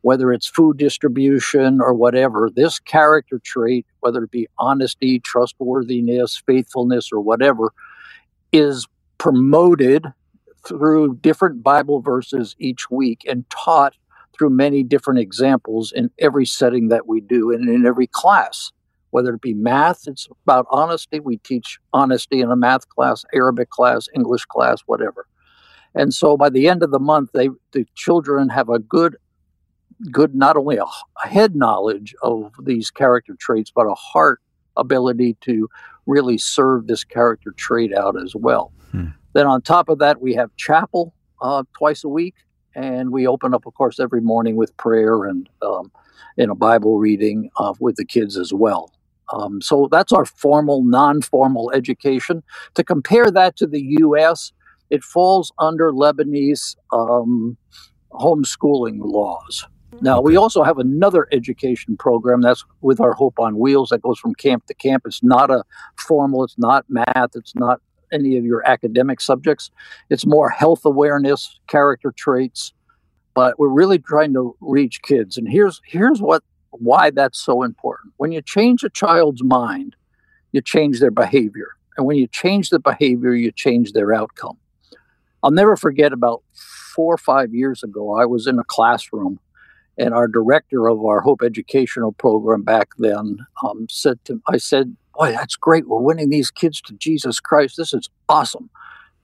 whether 0.00 0.32
it's 0.32 0.46
food 0.46 0.76
distribution 0.76 1.80
or 1.80 1.94
whatever, 1.94 2.50
this 2.54 2.78
character 2.78 3.40
trait, 3.42 3.86
whether 4.00 4.24
it 4.24 4.30
be 4.30 4.46
honesty, 4.58 5.18
trustworthiness, 5.18 6.42
faithfulness, 6.46 7.10
or 7.12 7.20
whatever, 7.20 7.72
is 8.52 8.86
promoted 9.18 10.06
through 10.66 11.16
different 11.16 11.62
Bible 11.62 12.00
verses 12.00 12.56
each 12.58 12.90
week 12.90 13.22
and 13.26 13.48
taught 13.50 13.94
through 14.36 14.50
many 14.50 14.82
different 14.82 15.20
examples 15.20 15.92
in 15.92 16.10
every 16.18 16.46
setting 16.46 16.88
that 16.88 17.06
we 17.06 17.20
do 17.20 17.50
and 17.50 17.68
in 17.68 17.86
every 17.86 18.06
class. 18.06 18.72
Whether 19.14 19.34
it 19.34 19.42
be 19.42 19.54
math, 19.54 20.08
it's 20.08 20.26
about 20.42 20.66
honesty. 20.72 21.20
We 21.20 21.36
teach 21.36 21.78
honesty 21.92 22.40
in 22.40 22.50
a 22.50 22.56
math 22.56 22.88
class, 22.88 23.24
Arabic 23.32 23.70
class, 23.70 24.08
English 24.12 24.44
class, 24.46 24.80
whatever. 24.86 25.28
And 25.94 26.12
so 26.12 26.36
by 26.36 26.50
the 26.50 26.66
end 26.66 26.82
of 26.82 26.90
the 26.90 26.98
month, 26.98 27.30
they 27.32 27.48
the 27.70 27.86
children 27.94 28.48
have 28.48 28.68
a 28.68 28.80
good, 28.80 29.16
good 30.10 30.34
not 30.34 30.56
only 30.56 30.78
a, 30.78 30.82
a 30.82 31.28
head 31.28 31.54
knowledge 31.54 32.12
of 32.22 32.50
these 32.60 32.90
character 32.90 33.36
traits, 33.38 33.70
but 33.72 33.86
a 33.86 33.94
heart 33.94 34.40
ability 34.76 35.36
to 35.42 35.68
really 36.06 36.36
serve 36.36 36.88
this 36.88 37.04
character 37.04 37.52
trait 37.56 37.94
out 37.94 38.20
as 38.20 38.34
well. 38.34 38.72
Hmm. 38.90 39.10
Then 39.32 39.46
on 39.46 39.62
top 39.62 39.88
of 39.88 40.00
that, 40.00 40.20
we 40.20 40.34
have 40.34 40.50
chapel 40.56 41.14
uh, 41.40 41.62
twice 41.72 42.02
a 42.02 42.08
week, 42.08 42.34
and 42.74 43.12
we 43.12 43.28
open 43.28 43.54
up, 43.54 43.64
of 43.64 43.74
course, 43.74 44.00
every 44.00 44.22
morning 44.22 44.56
with 44.56 44.76
prayer 44.76 45.22
and 45.22 45.48
um, 45.62 45.92
in 46.36 46.50
a 46.50 46.56
Bible 46.56 46.98
reading 46.98 47.50
uh, 47.58 47.74
with 47.78 47.94
the 47.94 48.04
kids 48.04 48.36
as 48.36 48.52
well. 48.52 48.90
Um, 49.32 49.60
so 49.60 49.88
that's 49.90 50.12
our 50.12 50.24
formal, 50.24 50.84
non-formal 50.84 51.72
education. 51.74 52.42
To 52.74 52.84
compare 52.84 53.30
that 53.30 53.56
to 53.56 53.66
the 53.66 53.82
U.S., 54.00 54.52
it 54.90 55.02
falls 55.02 55.52
under 55.58 55.92
Lebanese 55.92 56.76
um, 56.92 57.56
homeschooling 58.12 58.98
laws. 59.00 59.66
Now, 60.00 60.20
we 60.20 60.36
also 60.36 60.62
have 60.62 60.78
another 60.78 61.28
education 61.32 61.96
program 61.96 62.40
that's 62.40 62.64
with 62.80 63.00
our 63.00 63.12
Hope 63.12 63.38
on 63.38 63.58
Wheels 63.58 63.90
that 63.90 64.02
goes 64.02 64.18
from 64.18 64.34
camp 64.34 64.66
to 64.66 64.74
camp. 64.74 65.04
It's 65.06 65.22
not 65.22 65.50
a 65.50 65.62
formal, 65.96 66.44
it's 66.44 66.58
not 66.58 66.84
math, 66.88 67.30
it's 67.34 67.54
not 67.54 67.80
any 68.12 68.36
of 68.36 68.44
your 68.44 68.66
academic 68.68 69.20
subjects. 69.20 69.70
It's 70.10 70.26
more 70.26 70.50
health 70.50 70.84
awareness, 70.84 71.58
character 71.68 72.12
traits, 72.16 72.72
but 73.34 73.58
we're 73.58 73.68
really 73.68 73.98
trying 73.98 74.32
to 74.34 74.56
reach 74.60 75.02
kids. 75.02 75.36
And 75.36 75.48
here's 75.48 75.80
here's 75.84 76.20
what 76.20 76.42
why 76.80 77.10
that's 77.10 77.38
so 77.38 77.62
important. 77.62 78.14
When 78.16 78.32
you 78.32 78.42
change 78.42 78.84
a 78.84 78.90
child's 78.90 79.42
mind, 79.42 79.96
you 80.52 80.60
change 80.60 81.00
their 81.00 81.10
behavior. 81.10 81.68
And 81.96 82.06
when 82.06 82.16
you 82.16 82.26
change 82.26 82.70
the 82.70 82.80
behavior, 82.80 83.34
you 83.34 83.52
change 83.52 83.92
their 83.92 84.12
outcome. 84.12 84.58
I'll 85.42 85.50
never 85.50 85.76
forget 85.76 86.12
about 86.12 86.42
four 86.94 87.14
or 87.14 87.18
five 87.18 87.54
years 87.54 87.82
ago, 87.82 88.14
I 88.14 88.24
was 88.24 88.46
in 88.46 88.58
a 88.58 88.64
classroom 88.64 89.40
and 89.98 90.14
our 90.14 90.26
director 90.26 90.88
of 90.88 91.04
our 91.04 91.20
Hope 91.20 91.42
Educational 91.42 92.12
Program 92.12 92.62
back 92.62 92.90
then 92.98 93.38
um, 93.62 93.86
said 93.88 94.24
to 94.24 94.40
I 94.48 94.56
said, 94.56 94.96
boy, 95.14 95.32
that's 95.32 95.56
great. 95.56 95.86
We're 95.86 96.00
winning 96.00 96.30
these 96.30 96.50
kids 96.50 96.80
to 96.82 96.94
Jesus 96.94 97.40
Christ. 97.40 97.76
This 97.76 97.92
is 97.92 98.08
awesome. 98.28 98.70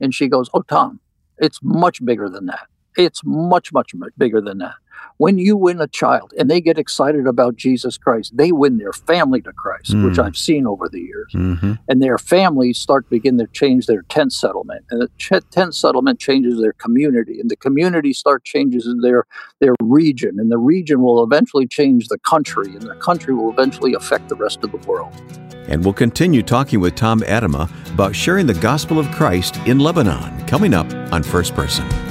And 0.00 0.14
she 0.14 0.28
goes, 0.28 0.48
oh, 0.54 0.62
Tom, 0.62 1.00
it's 1.38 1.58
much 1.62 2.04
bigger 2.04 2.28
than 2.28 2.46
that. 2.46 2.68
It's 2.96 3.22
much, 3.24 3.72
much, 3.72 3.94
much 3.94 4.12
bigger 4.18 4.40
than 4.40 4.58
that. 4.58 4.74
When 5.16 5.38
you 5.38 5.56
win 5.56 5.80
a 5.80 5.86
child 5.86 6.32
and 6.38 6.50
they 6.50 6.60
get 6.60 6.78
excited 6.78 7.26
about 7.26 7.56
Jesus 7.56 7.98
Christ, 7.98 8.36
they 8.36 8.52
win 8.52 8.78
their 8.78 8.92
family 8.92 9.42
to 9.42 9.52
Christ, 9.52 9.92
mm. 9.92 10.04
which 10.08 10.18
I've 10.18 10.36
seen 10.36 10.66
over 10.66 10.88
the 10.88 11.00
years. 11.00 11.32
Mm-hmm. 11.34 11.74
And 11.88 12.02
their 12.02 12.18
families 12.18 12.78
start 12.78 13.04
to 13.04 13.10
begin 13.10 13.38
to 13.38 13.46
change 13.48 13.86
their 13.86 14.02
tent 14.02 14.32
settlement. 14.32 14.84
And 14.90 15.02
the 15.02 15.10
ch- 15.18 15.44
tent 15.50 15.74
settlement 15.74 16.20
changes 16.20 16.58
their 16.60 16.72
community. 16.72 17.38
And 17.38 17.50
the 17.50 17.56
community 17.56 18.12
start 18.12 18.44
changes 18.44 18.88
their, 19.02 19.26
their 19.58 19.74
region. 19.82 20.38
And 20.38 20.50
the 20.50 20.58
region 20.58 21.02
will 21.02 21.22
eventually 21.22 21.66
change 21.66 22.08
the 22.08 22.18
country. 22.18 22.74
And 22.74 22.82
the 22.82 22.96
country 22.96 23.34
will 23.34 23.50
eventually 23.50 23.94
affect 23.94 24.28
the 24.28 24.36
rest 24.36 24.64
of 24.64 24.70
the 24.70 24.78
world. 24.88 25.12
And 25.68 25.84
we'll 25.84 25.94
continue 25.94 26.42
talking 26.42 26.80
with 26.80 26.94
Tom 26.94 27.20
Atema 27.20 27.70
about 27.92 28.16
sharing 28.16 28.46
the 28.46 28.54
gospel 28.54 28.98
of 28.98 29.10
Christ 29.12 29.56
in 29.66 29.78
Lebanon 29.78 30.46
coming 30.46 30.74
up 30.74 30.90
on 31.12 31.22
First 31.22 31.54
Person. 31.54 32.09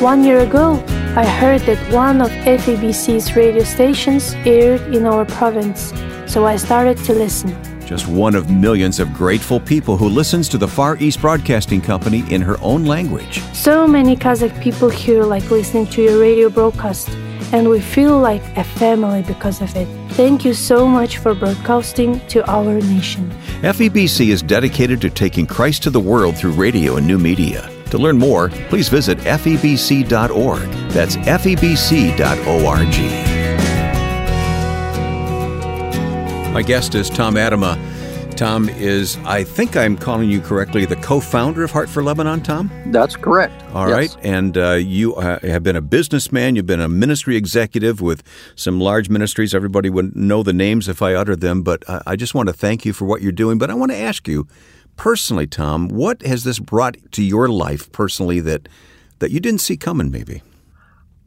One 0.00 0.24
year 0.24 0.40
ago, 0.40 0.74
I 1.16 1.24
heard 1.24 1.62
that 1.62 1.78
one 1.90 2.20
of 2.20 2.30
FEBC's 2.30 3.34
radio 3.34 3.64
stations 3.64 4.34
aired 4.44 4.82
in 4.94 5.06
our 5.06 5.24
province, 5.24 5.94
so 6.26 6.44
I 6.44 6.56
started 6.56 6.98
to 7.04 7.14
listen. 7.14 7.56
Just 7.86 8.06
one 8.06 8.34
of 8.34 8.50
millions 8.50 9.00
of 9.00 9.14
grateful 9.14 9.58
people 9.58 9.96
who 9.96 10.10
listens 10.10 10.50
to 10.50 10.58
the 10.58 10.68
Far 10.68 10.98
East 10.98 11.22
Broadcasting 11.22 11.80
Company 11.80 12.30
in 12.30 12.42
her 12.42 12.58
own 12.60 12.84
language. 12.84 13.40
So 13.54 13.88
many 13.88 14.16
Kazakh 14.16 14.60
people 14.60 14.90
here 14.90 15.24
like 15.24 15.50
listening 15.50 15.86
to 15.86 16.02
your 16.02 16.20
radio 16.20 16.50
broadcast, 16.50 17.08
and 17.52 17.70
we 17.70 17.80
feel 17.80 18.18
like 18.18 18.42
a 18.58 18.64
family 18.64 19.22
because 19.22 19.62
of 19.62 19.74
it. 19.76 19.88
Thank 20.10 20.44
you 20.44 20.52
so 20.52 20.86
much 20.86 21.16
for 21.16 21.34
broadcasting 21.34 22.20
to 22.28 22.44
our 22.50 22.74
nation. 22.74 23.30
FEBC 23.62 24.28
is 24.28 24.42
dedicated 24.42 25.00
to 25.00 25.08
taking 25.08 25.46
Christ 25.46 25.84
to 25.84 25.90
the 25.90 26.00
world 26.00 26.36
through 26.36 26.52
radio 26.52 26.96
and 26.96 27.06
new 27.06 27.18
media. 27.18 27.70
To 27.90 27.98
learn 27.98 28.18
more, 28.18 28.48
please 28.68 28.88
visit 28.88 29.18
febc.org. 29.18 30.68
That's 30.90 31.16
febc.org. 31.16 32.16
My 36.52 36.62
guest 36.62 36.94
is 36.94 37.10
Tom 37.10 37.34
Atema. 37.34 37.76
Tom 38.36 38.68
is, 38.68 39.16
I 39.24 39.44
think 39.44 39.76
I'm 39.76 39.96
calling 39.96 40.30
you 40.30 40.40
correctly, 40.42 40.84
the 40.84 40.96
co 40.96 41.20
founder 41.20 41.64
of 41.64 41.70
Heart 41.70 41.88
for 41.88 42.02
Lebanon, 42.02 42.42
Tom? 42.42 42.70
That's 42.86 43.16
correct. 43.16 43.62
All 43.72 43.88
yes. 43.88 43.96
right, 43.96 44.24
And 44.24 44.58
uh, 44.58 44.72
you 44.72 45.14
uh, 45.14 45.38
have 45.40 45.62
been 45.62 45.76
a 45.76 45.80
businessman, 45.80 46.54
you've 46.54 46.66
been 46.66 46.80
a 46.80 46.88
ministry 46.88 47.36
executive 47.36 48.02
with 48.02 48.22
some 48.54 48.78
large 48.78 49.08
ministries. 49.08 49.54
Everybody 49.54 49.88
would 49.88 50.14
know 50.14 50.42
the 50.42 50.52
names 50.52 50.88
if 50.88 51.00
I 51.00 51.14
uttered 51.14 51.40
them, 51.40 51.62
but 51.62 51.82
I 52.06 52.14
just 52.16 52.34
want 52.34 52.48
to 52.48 52.52
thank 52.52 52.84
you 52.84 52.92
for 52.92 53.06
what 53.06 53.22
you're 53.22 53.32
doing. 53.32 53.56
But 53.56 53.70
I 53.70 53.74
want 53.74 53.92
to 53.92 53.98
ask 53.98 54.28
you, 54.28 54.46
personally, 54.96 55.46
Tom, 55.46 55.88
what 55.88 56.22
has 56.22 56.44
this 56.44 56.58
brought 56.58 56.96
to 57.12 57.22
your 57.22 57.48
life 57.48 57.90
personally 57.92 58.40
that 58.40 58.68
that 59.18 59.30
you 59.30 59.40
didn't 59.40 59.60
see 59.60 59.76
coming? 59.76 60.10
Maybe. 60.10 60.42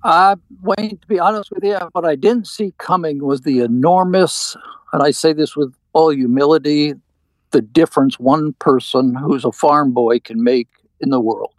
Uh, 0.04 0.36
Wayne, 0.62 0.98
to 0.98 1.08
be 1.08 1.20
honest 1.20 1.52
with 1.52 1.64
you, 1.64 1.78
what 1.92 2.06
I 2.06 2.16
didn't 2.16 2.48
see 2.48 2.74
coming 2.78 3.24
was 3.24 3.42
the 3.42 3.60
enormous, 3.60 4.56
and 4.94 5.04
I 5.04 5.12
say 5.12 5.34
this 5.34 5.56
with 5.56 5.74
all 5.94 6.12
humility, 6.12 6.94
the 7.52 7.62
difference 7.62 8.20
one 8.20 8.54
person 8.54 9.16
who's 9.16 9.44
a 9.44 9.52
farm 9.52 9.92
boy 9.92 10.20
can 10.20 10.44
make 10.44 10.70
in 11.02 11.10
the 11.10 11.20
world. 11.20 11.54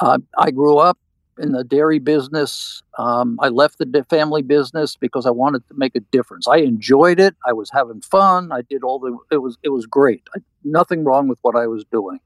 Uh, 0.00 0.18
I 0.36 0.50
grew 0.50 0.76
up 0.76 0.98
in 1.38 1.52
the 1.52 1.64
dairy 1.64 1.98
business. 1.98 2.82
Um, 2.98 3.38
I 3.40 3.48
left 3.48 3.78
the 3.78 4.06
family 4.08 4.42
business 4.42 4.96
because 4.96 5.26
I 5.26 5.30
wanted 5.30 5.66
to 5.68 5.74
make 5.76 5.94
a 5.94 6.00
difference. 6.00 6.48
I 6.48 6.58
enjoyed 6.58 7.20
it. 7.20 7.34
I 7.46 7.52
was 7.52 7.70
having 7.72 8.00
fun. 8.00 8.52
I 8.52 8.62
did 8.62 8.82
all 8.82 8.98
the. 8.98 9.16
It 9.30 9.38
was 9.38 9.58
it 9.62 9.70
was 9.70 9.86
great. 9.86 10.22
I, 10.34 10.40
nothing 10.64 11.04
wrong 11.04 11.28
with 11.28 11.38
what 11.42 11.56
I 11.56 11.66
was 11.66 11.84
doing. 11.90 12.20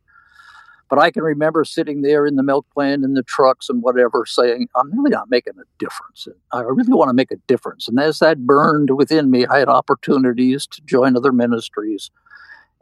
But 0.88 0.98
I 0.98 1.12
can 1.12 1.22
remember 1.22 1.64
sitting 1.64 2.02
there 2.02 2.26
in 2.26 2.34
the 2.34 2.42
milk 2.42 2.66
plant 2.74 3.04
in 3.04 3.14
the 3.14 3.22
trucks 3.22 3.68
and 3.68 3.80
whatever, 3.80 4.24
saying, 4.26 4.68
"I'm 4.74 4.90
really 4.90 5.10
not 5.10 5.30
making 5.30 5.54
a 5.58 5.64
difference. 5.78 6.26
I 6.52 6.60
really 6.62 6.92
want 6.92 7.10
to 7.10 7.14
make 7.14 7.30
a 7.30 7.36
difference." 7.46 7.88
And 7.88 7.98
as 8.00 8.18
that 8.18 8.44
burned 8.44 8.90
within 8.96 9.30
me, 9.30 9.46
I 9.46 9.58
had 9.58 9.68
opportunities 9.68 10.66
to 10.66 10.82
join 10.82 11.16
other 11.16 11.32
ministries. 11.32 12.10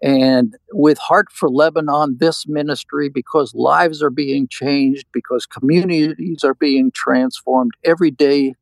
And 0.00 0.54
with 0.72 0.98
Heart 0.98 1.32
for 1.32 1.48
Lebanon, 1.48 2.16
this 2.20 2.46
ministry, 2.46 3.08
because 3.08 3.52
lives 3.54 4.02
are 4.02 4.10
being 4.10 4.46
changed, 4.48 5.06
because 5.12 5.44
communities 5.44 6.44
are 6.44 6.54
being 6.54 6.92
transformed 6.92 7.72
every 7.84 8.12
day, 8.12 8.54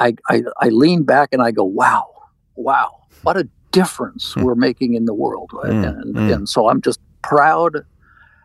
I, 0.00 0.14
I, 0.28 0.42
I 0.60 0.68
lean 0.68 1.04
back 1.04 1.30
and 1.32 1.40
I 1.40 1.50
go, 1.50 1.64
wow, 1.64 2.12
wow, 2.56 3.02
what 3.22 3.36
a 3.36 3.48
difference 3.70 4.34
mm. 4.34 4.42
we're 4.42 4.54
making 4.54 4.94
in 4.94 5.06
the 5.06 5.14
world. 5.14 5.50
Mm. 5.54 5.88
And, 5.88 6.14
mm. 6.14 6.34
and 6.34 6.48
so 6.48 6.68
I'm 6.68 6.82
just 6.82 7.00
proud 7.22 7.86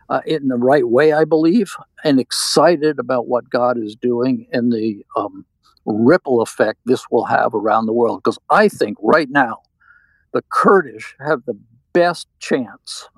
uh, 0.10 0.22
in 0.26 0.48
the 0.48 0.56
right 0.56 0.88
way, 0.88 1.12
I 1.12 1.26
believe, 1.26 1.76
and 2.04 2.20
excited 2.20 2.98
about 2.98 3.28
what 3.28 3.50
God 3.50 3.78
is 3.78 3.96
doing 3.96 4.48
and 4.54 4.72
the 4.72 5.04
um, 5.18 5.46
ripple 5.86 6.42
effect 6.42 6.80
this 6.86 7.10
will 7.12 7.26
have 7.26 7.54
around 7.54 7.88
the 7.88 7.94
world. 7.94 8.22
Because 8.24 8.40
I 8.50 8.70
think 8.70 8.98
right 9.02 9.30
now, 9.30 9.62
the 10.38 10.44
Kurdish 10.50 11.16
have 11.20 11.46
the 11.46 11.58
best 11.94 12.28
chance 12.38 13.10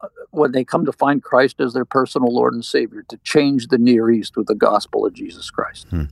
uh, 0.00 0.06
when 0.30 0.52
they 0.52 0.62
come 0.62 0.86
to 0.86 0.92
find 0.92 1.24
Christ 1.24 1.60
as 1.60 1.72
their 1.72 1.84
personal 1.84 2.32
Lord 2.32 2.54
and 2.54 2.64
Savior 2.64 3.04
to 3.08 3.16
change 3.24 3.66
the 3.66 3.78
Near 3.78 4.08
East 4.12 4.36
with 4.36 4.46
the 4.46 4.54
gospel 4.54 5.04
of 5.04 5.12
Jesus 5.12 5.50
Christ. 5.50 5.88
Hmm. 5.88 6.04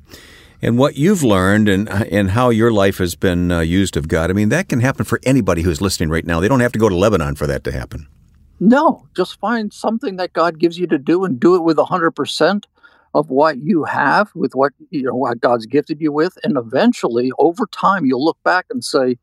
And 0.61 0.77
what 0.77 0.97
you've 0.97 1.23
learned 1.23 1.69
and 1.69 1.89
and 1.89 2.33
how 2.33 2.51
your 2.51 2.73
life 2.73 2.99
has 2.99 3.15
been 3.15 3.53
uh, 3.53 3.61
used 3.61 3.97
of 3.97 4.09
God, 4.09 4.29
I 4.29 4.33
mean, 4.33 4.49
that 4.49 4.69
can 4.69 4.81
happen 4.81 5.05
for 5.05 5.21
anybody 5.23 5.63
who's 5.63 5.81
listening 5.81 6.11
right 6.11 6.27
now. 6.27 6.41
They 6.41 6.49
don't 6.49 6.59
have 6.59 6.73
to 6.73 6.81
go 6.81 6.89
to 6.89 6.97
Lebanon 6.97 7.37
for 7.37 7.47
that 7.47 7.63
to 7.63 7.71
happen. 7.71 8.09
No, 8.59 9.07
just 9.15 9.39
find 9.39 9.73
something 9.73 10.17
that 10.17 10.33
God 10.33 10.59
gives 10.59 10.81
you 10.81 10.89
to 10.89 10.99
do 10.99 11.25
and 11.25 11.39
do 11.39 11.55
it 11.55 11.63
with 11.63 11.77
100% 11.77 12.65
of 13.15 13.31
what 13.31 13.59
you 13.59 13.85
have, 13.85 14.33
with 14.35 14.57
what 14.57 14.73
you 14.91 15.05
know 15.05 15.15
what 15.15 15.41
God's 15.41 15.67
gifted 15.67 16.01
you 16.01 16.11
with, 16.11 16.37
and 16.43 16.59
eventually 16.59 17.31
over 17.39 17.69
time 17.71 18.05
you'll 18.05 18.25
look 18.25 18.43
back 18.43 18.67
and 18.69 18.85
say, 18.85 19.17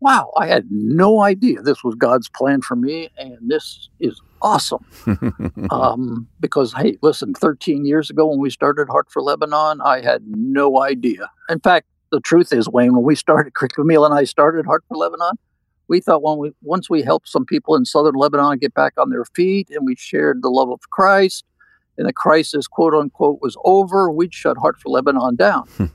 wow, 0.00 0.32
I 0.36 0.46
had 0.46 0.66
no 0.70 1.22
idea 1.22 1.62
this 1.62 1.82
was 1.82 1.94
God's 1.94 2.28
plan 2.28 2.60
for 2.60 2.76
me, 2.76 3.10
and 3.16 3.36
this 3.42 3.88
is 4.00 4.20
awesome. 4.42 4.84
um, 5.70 6.28
because, 6.40 6.72
hey, 6.72 6.96
listen, 7.02 7.34
13 7.34 7.84
years 7.84 8.10
ago 8.10 8.26
when 8.26 8.38
we 8.38 8.50
started 8.50 8.88
Heart 8.88 9.10
for 9.10 9.22
Lebanon, 9.22 9.80
I 9.80 10.00
had 10.00 10.22
no 10.26 10.82
idea. 10.82 11.30
In 11.48 11.60
fact, 11.60 11.86
the 12.10 12.20
truth 12.20 12.52
is, 12.52 12.68
Wayne, 12.68 12.94
when 12.94 13.04
we 13.04 13.14
started, 13.14 13.52
Camille 13.54 14.04
and 14.04 14.14
I 14.14 14.24
started 14.24 14.66
Heart 14.66 14.84
for 14.88 14.96
Lebanon, 14.96 15.36
we 15.88 16.00
thought 16.00 16.22
when 16.22 16.38
we 16.38 16.52
once 16.62 16.90
we 16.90 17.02
helped 17.02 17.28
some 17.28 17.46
people 17.46 17.74
in 17.74 17.86
southern 17.86 18.14
Lebanon 18.14 18.58
get 18.58 18.74
back 18.74 18.92
on 18.98 19.08
their 19.08 19.24
feet 19.24 19.70
and 19.70 19.86
we 19.86 19.96
shared 19.96 20.42
the 20.42 20.50
love 20.50 20.70
of 20.70 20.80
Christ 20.90 21.44
and 21.96 22.06
the 22.06 22.12
crisis, 22.12 22.68
quote 22.68 22.94
unquote, 22.94 23.40
was 23.40 23.56
over, 23.64 24.10
we'd 24.10 24.34
shut 24.34 24.58
Heart 24.58 24.78
for 24.78 24.90
Lebanon 24.90 25.34
down. 25.36 25.66
Hmm. 25.76 25.86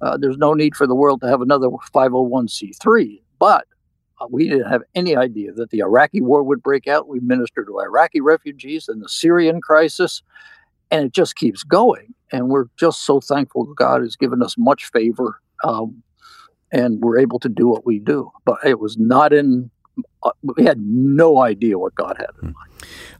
uh, 0.00 0.16
there's 0.16 0.38
no 0.38 0.54
need 0.54 0.74
for 0.74 0.86
the 0.86 0.94
world 0.94 1.20
to 1.20 1.28
have 1.28 1.40
another 1.40 1.68
501c3. 1.68 3.20
But 3.44 3.66
uh, 4.22 4.26
we 4.30 4.48
didn't 4.48 4.70
have 4.70 4.80
any 4.94 5.14
idea 5.14 5.52
that 5.52 5.68
the 5.68 5.80
Iraqi 5.80 6.22
war 6.22 6.42
would 6.42 6.62
break 6.62 6.88
out. 6.88 7.08
We 7.08 7.20
ministered 7.20 7.66
to 7.66 7.78
Iraqi 7.78 8.22
refugees 8.22 8.88
and 8.88 9.02
the 9.02 9.08
Syrian 9.10 9.60
crisis, 9.60 10.22
and 10.90 11.04
it 11.04 11.12
just 11.12 11.36
keeps 11.36 11.62
going. 11.62 12.14
And 12.32 12.48
we're 12.48 12.68
just 12.78 13.04
so 13.04 13.20
thankful 13.20 13.66
God 13.74 14.00
has 14.00 14.16
given 14.16 14.42
us 14.42 14.54
much 14.56 14.90
favor, 14.90 15.42
um, 15.62 16.02
and 16.72 17.02
we're 17.02 17.18
able 17.18 17.38
to 17.40 17.50
do 17.50 17.68
what 17.68 17.84
we 17.84 17.98
do. 17.98 18.30
But 18.46 18.64
it 18.64 18.80
was 18.80 18.96
not 18.96 19.34
in. 19.34 19.70
Uh, 20.22 20.30
we 20.56 20.64
had 20.64 20.80
no 20.80 21.42
idea 21.42 21.78
what 21.78 21.94
God 21.96 22.16
had 22.16 22.30
in 22.42 22.54
mind. 22.54 22.70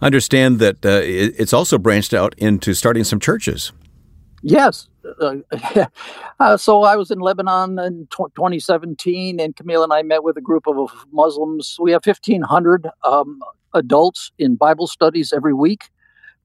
Understand 0.01 0.59
that 0.59 0.87
uh, 0.87 1.03
it's 1.05 1.53
also 1.53 1.77
branched 1.77 2.15
out 2.15 2.35
into 2.39 2.73
starting 2.73 3.05
some 3.05 3.21
churches. 3.21 3.73
Yes. 4.41 4.89
Uh, 6.41 6.57
so 6.57 6.83
I 6.83 6.97
was 6.97 7.13
in 7.13 7.21
Lebanon 7.21 7.79
in 7.79 8.09
2017, 8.11 9.39
and 9.39 9.55
Camille 9.55 9.85
and 9.85 9.93
I 9.93 10.03
met 10.03 10.25
with 10.25 10.37
a 10.37 10.41
group 10.41 10.67
of 10.67 10.91
Muslims. 11.13 11.77
We 11.81 11.93
have 11.93 12.05
1,500 12.05 12.89
um, 13.05 13.39
adults 13.73 14.33
in 14.37 14.57
Bible 14.57 14.89
studies 14.89 15.33
every 15.33 15.55
week, 15.55 15.91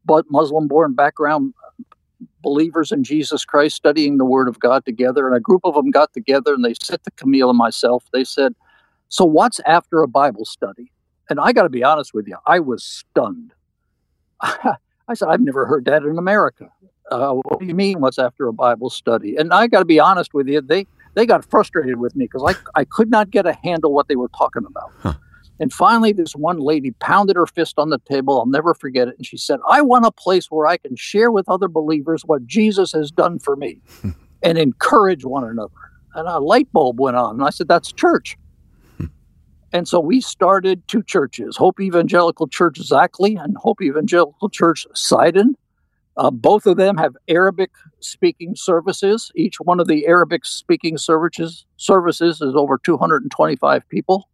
but 0.05 0.25
Muslim 0.29 0.67
born 0.67 0.93
background 0.93 1.55
believers 2.41 2.91
in 2.91 3.03
Jesus 3.03 3.45
Christ 3.45 3.75
studying 3.75 4.17
the 4.17 4.25
Word 4.25 4.47
of 4.47 4.59
God 4.59 4.85
together. 4.85 5.27
And 5.27 5.35
a 5.35 5.39
group 5.39 5.61
of 5.63 5.73
them 5.73 5.89
got 5.89 6.13
together 6.13 6.53
and 6.53 6.63
they 6.63 6.75
said 6.81 7.03
to 7.03 7.11
Camille 7.11 7.49
and 7.49 7.57
myself, 7.57 8.05
they 8.13 8.23
said, 8.23 8.53
So 9.09 9.25
what's 9.25 9.59
after 9.61 10.03
a 10.03 10.07
Bible 10.07 10.45
study? 10.45 10.91
And 11.29 11.39
I 11.39 11.51
got 11.51 11.63
to 11.63 11.69
be 11.69 11.83
honest 11.83 12.13
with 12.13 12.27
you, 12.27 12.37
I 12.45 12.59
was 12.59 12.83
stunned. 12.83 13.53
I 14.41 15.13
said, 15.15 15.29
I've 15.29 15.41
never 15.41 15.65
heard 15.65 15.85
that 15.85 16.03
in 16.03 16.17
America 16.17 16.69
uh, 17.11 17.33
what 17.33 17.59
do 17.59 17.65
you 17.65 17.75
mean 17.75 17.99
what's 17.99 18.19
after 18.19 18.47
a 18.47 18.53
bible 18.53 18.89
study? 18.89 19.35
And 19.35 19.53
i 19.53 19.67
got 19.67 19.79
to 19.79 19.85
be 19.85 19.99
honest 19.99 20.33
with 20.33 20.47
you 20.47 20.61
they 20.61 20.85
they 21.15 21.25
got 21.25 21.43
frustrated 21.49 21.97
with 21.97 22.15
me 22.15 22.25
because 22.25 22.43
I, 22.45 22.79
I 22.79 22.85
could 22.85 23.09
not 23.09 23.31
get 23.31 23.45
a 23.45 23.53
handle 23.63 23.93
what 23.93 24.07
they 24.07 24.15
were 24.15 24.29
talking 24.37 24.63
about. 24.65 24.91
Huh. 24.99 25.13
and 25.59 25.73
finally 25.73 26.13
this 26.13 26.33
one 26.35 26.59
lady 26.59 26.91
pounded 26.91 27.35
her 27.35 27.47
fist 27.47 27.75
on 27.77 27.89
the 27.89 27.99
table 27.99 28.39
i'll 28.39 28.45
never 28.45 28.73
forget 28.73 29.07
it 29.07 29.15
and 29.17 29.25
she 29.25 29.37
said 29.37 29.59
i 29.69 29.81
want 29.81 30.05
a 30.05 30.11
place 30.11 30.47
where 30.49 30.67
i 30.67 30.77
can 30.77 30.95
share 30.95 31.31
with 31.31 31.47
other 31.49 31.67
believers 31.67 32.23
what 32.25 32.45
jesus 32.45 32.91
has 32.91 33.11
done 33.11 33.39
for 33.39 33.55
me 33.55 33.81
and 34.41 34.57
encourage 34.57 35.25
one 35.25 35.43
another. 35.43 35.73
And 36.15 36.27
a 36.27 36.39
light 36.39 36.71
bulb 36.71 36.99
went 36.99 37.17
on 37.17 37.35
and 37.35 37.43
i 37.43 37.49
said 37.49 37.67
that's 37.67 37.91
church. 37.91 38.37
Hmm. 38.97 39.05
and 39.73 39.87
so 39.87 39.99
we 39.99 40.21
started 40.21 40.87
two 40.87 41.03
churches 41.03 41.57
hope 41.57 41.79
evangelical 41.79 42.47
church 42.47 42.79
zahle 42.79 43.41
and 43.43 43.57
hope 43.57 43.81
evangelical 43.81 44.49
church 44.49 44.85
sidon 44.93 45.55
uh, 46.19 46.29
both 46.29 46.65
of 46.65 46.75
them 46.75 46.97
have 46.97 47.15
Arabic 47.29 47.71
speaking 48.01 48.53
services. 48.53 49.31
Each 49.35 49.55
one 49.61 49.79
of 49.79 49.87
the 49.87 50.05
Arabic 50.05 50.43
speaking 50.45 50.97
services 50.97 51.65
services 51.77 52.41
is 52.41 52.55
over 52.55 52.77
225 52.77 53.87
people. 53.87 54.29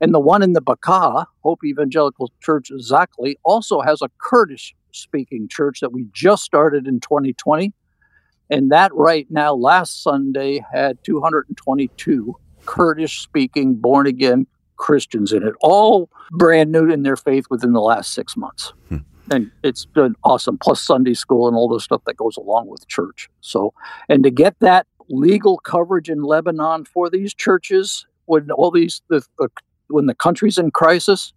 And 0.00 0.12
the 0.12 0.18
one 0.18 0.42
in 0.42 0.54
the 0.54 0.60
Bekaa, 0.60 1.26
Hope 1.44 1.60
Evangelical 1.64 2.32
Church 2.42 2.70
Zahle, 2.82 3.36
also 3.44 3.80
has 3.80 4.02
a 4.02 4.10
Kurdish 4.20 4.74
speaking 4.90 5.46
church 5.48 5.78
that 5.80 5.92
we 5.92 6.06
just 6.12 6.42
started 6.42 6.88
in 6.88 6.98
2020. 6.98 7.72
And 8.50 8.72
that 8.72 8.92
right 8.92 9.28
now, 9.30 9.54
last 9.54 10.02
Sunday, 10.02 10.64
had 10.72 10.98
222 11.04 12.34
Kurdish 12.66 13.20
speaking, 13.20 13.76
born 13.76 14.08
again 14.08 14.48
Christians 14.76 15.32
in 15.32 15.46
it, 15.46 15.54
all 15.60 16.10
brand 16.32 16.72
new 16.72 16.90
in 16.90 17.04
their 17.04 17.16
faith 17.16 17.44
within 17.50 17.72
the 17.72 17.80
last 17.80 18.14
six 18.14 18.36
months. 18.36 18.72
Hmm 18.88 18.98
and 19.30 19.50
it's 19.62 19.86
been 19.86 20.14
awesome. 20.24 20.58
Plus 20.58 20.80
Sunday 20.80 21.14
school 21.14 21.46
and 21.48 21.56
all 21.56 21.68
the 21.68 21.80
stuff 21.80 22.02
that 22.06 22.16
goes 22.16 22.36
along 22.36 22.68
with 22.68 22.86
church. 22.88 23.28
So, 23.40 23.72
and 24.08 24.22
to 24.24 24.30
get 24.30 24.58
that 24.60 24.86
legal 25.08 25.58
coverage 25.58 26.08
in 26.08 26.22
Lebanon 26.22 26.84
for 26.84 27.08
these 27.08 27.32
churches 27.34 28.06
when 28.26 28.50
all 28.50 28.70
these 28.70 29.02
the, 29.08 29.24
the 29.38 29.48
when 29.88 30.06
the 30.06 30.14
country's 30.14 30.58
in 30.58 30.70
crisis 30.70 31.32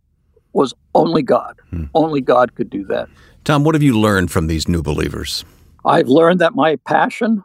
was 0.54 0.74
only 0.94 1.24
God. 1.24 1.60
Hmm. 1.70 1.86
Only 1.96 2.22
God 2.22 2.56
could 2.56 2.70
do 2.70 2.86
that. 2.86 3.10
Tom, 3.44 3.64
what 3.64 3.76
have 3.76 3.84
you 3.84 4.00
learned 4.00 4.32
from 4.32 4.48
these 4.48 4.68
new 4.68 4.84
believers? 4.84 5.44
I've 5.86 6.08
learned 6.08 6.40
that 6.40 6.54
my 6.54 6.76
passion 6.78 7.44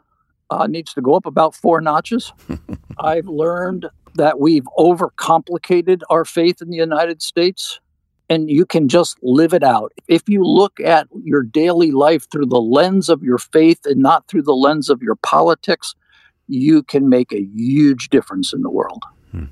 uh, 0.51 0.67
needs 0.67 0.95
to 0.95 1.01
go 1.01 1.15
up 1.15 1.27
about 1.27 1.55
four 1.55 1.81
notches. 1.81 2.33
I've 2.99 3.27
learned 3.27 3.89
that 4.15 4.39
we've 4.39 4.67
overcomplicated 4.79 6.03
our 6.11 6.25
faith 6.25 6.61
in 6.61 6.71
the 6.71 6.77
United 6.77 7.23
States 7.23 7.81
and 8.29 8.51
you 8.51 8.67
can 8.67 8.89
just 8.89 9.19
live 9.23 9.55
it 9.55 9.63
out. 9.63 9.93
If 10.07 10.29
you 10.29 10.45
look 10.45 10.81
at 10.81 11.09
your 11.25 11.43
daily 11.43 11.91
life 11.91 12.31
through 12.31 12.47
the 12.47 12.61
lens 12.61 13.09
of 13.09 13.23
your 13.23 13.39
faith 13.39 13.81
and 13.85 14.03
not 14.03 14.27
through 14.29 14.43
the 14.43 14.55
lens 14.55 14.91
of 14.91 15.03
your 15.03 15.17
politics, 15.17 15.95
you 16.47 16.83
can 16.83 17.09
make 17.09 17.33
a 17.33 17.43
huge 17.55 18.09
difference 18.11 18.53
in 18.53 18.63
the 18.63 18.71
world. 18.71 19.03
Hmm. 19.31 19.47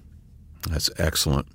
That's 0.68 0.90
excellent. 0.98 1.46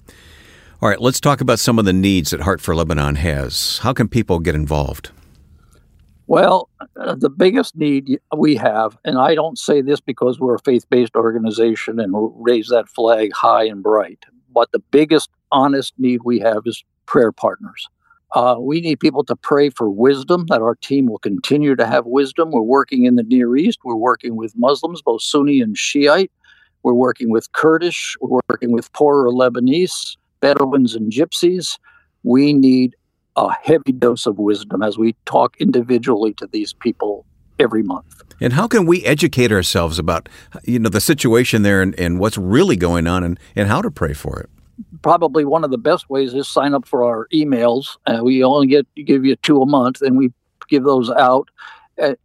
All 0.81 0.89
right, 0.89 0.99
let's 0.99 1.19
talk 1.19 1.41
about 1.41 1.59
some 1.59 1.77
of 1.77 1.85
the 1.85 1.93
needs 1.93 2.31
that 2.31 2.41
Heart 2.41 2.59
for 2.59 2.75
Lebanon 2.75 3.15
has. 3.15 3.79
How 3.83 3.93
can 3.93 4.07
people 4.07 4.39
get 4.39 4.55
involved? 4.55 5.11
Well, 6.25 6.69
uh, 6.95 7.15
the 7.15 7.29
biggest 7.29 7.75
need 7.75 8.19
we 8.35 8.55
have, 8.55 8.97
and 9.03 9.17
I 9.17 9.35
don't 9.35 9.59
say 9.59 9.81
this 9.81 9.99
because 9.99 10.39
we're 10.39 10.55
a 10.55 10.59
faith 10.59 10.89
based 10.89 11.15
organization 11.15 11.99
and 11.99 12.13
raise 12.35 12.69
that 12.69 12.87
flag 12.87 13.33
high 13.33 13.65
and 13.65 13.83
bright, 13.83 14.23
but 14.51 14.71
the 14.71 14.79
biggest 14.79 15.29
honest 15.51 15.93
need 15.97 16.21
we 16.23 16.39
have 16.39 16.63
is 16.65 16.83
prayer 17.11 17.33
partners. 17.33 17.89
Uh, 18.33 18.55
we 18.57 18.79
need 18.79 18.97
people 18.97 19.25
to 19.25 19.35
pray 19.35 19.69
for 19.69 19.89
wisdom, 19.89 20.45
that 20.47 20.61
our 20.61 20.75
team 20.75 21.07
will 21.07 21.19
continue 21.19 21.75
to 21.75 21.85
have 21.85 22.05
wisdom. 22.05 22.51
We're 22.51 22.61
working 22.61 23.03
in 23.03 23.17
the 23.17 23.23
Near 23.23 23.57
East. 23.57 23.79
We're 23.83 23.95
working 23.95 24.37
with 24.37 24.53
Muslims, 24.55 25.01
both 25.01 25.21
Sunni 25.21 25.59
and 25.59 25.77
Shiite. 25.77 26.31
We're 26.83 26.93
working 26.93 27.29
with 27.29 27.51
Kurdish. 27.51 28.15
We're 28.21 28.39
working 28.47 28.71
with 28.71 28.93
poorer 28.93 29.29
Lebanese, 29.29 30.15
Bedouins, 30.39 30.95
and 30.95 31.11
Gypsies. 31.11 31.77
We 32.23 32.53
need 32.53 32.95
a 33.35 33.51
heavy 33.61 33.91
dose 33.91 34.25
of 34.25 34.39
wisdom 34.39 34.81
as 34.81 34.97
we 34.97 35.13
talk 35.25 35.57
individually 35.59 36.33
to 36.35 36.47
these 36.47 36.71
people 36.71 37.25
every 37.59 37.83
month. 37.83 38.23
And 38.39 38.53
how 38.53 38.69
can 38.69 38.85
we 38.85 39.03
educate 39.03 39.51
ourselves 39.51 39.99
about 39.99 40.29
you 40.63 40.79
know 40.79 40.89
the 40.89 41.01
situation 41.01 41.63
there 41.63 41.81
and, 41.81 41.93
and 41.99 42.19
what's 42.19 42.37
really 42.37 42.77
going 42.77 43.05
on 43.05 43.25
and, 43.25 43.37
and 43.53 43.67
how 43.67 43.81
to 43.81 43.91
pray 43.91 44.13
for 44.13 44.39
it? 44.39 44.49
Probably 45.01 45.45
one 45.45 45.63
of 45.63 45.71
the 45.71 45.77
best 45.77 46.09
ways 46.09 46.33
is 46.33 46.47
sign 46.47 46.73
up 46.73 46.87
for 46.87 47.03
our 47.03 47.27
emails. 47.33 47.97
Uh, 48.05 48.21
we 48.23 48.43
only 48.43 48.67
get 48.67 48.87
give 49.05 49.25
you 49.25 49.35
two 49.37 49.61
a 49.61 49.65
month, 49.65 50.01
and 50.01 50.17
we 50.17 50.31
give 50.69 50.83
those 50.83 51.09
out. 51.11 51.49
Uh, 52.01 52.15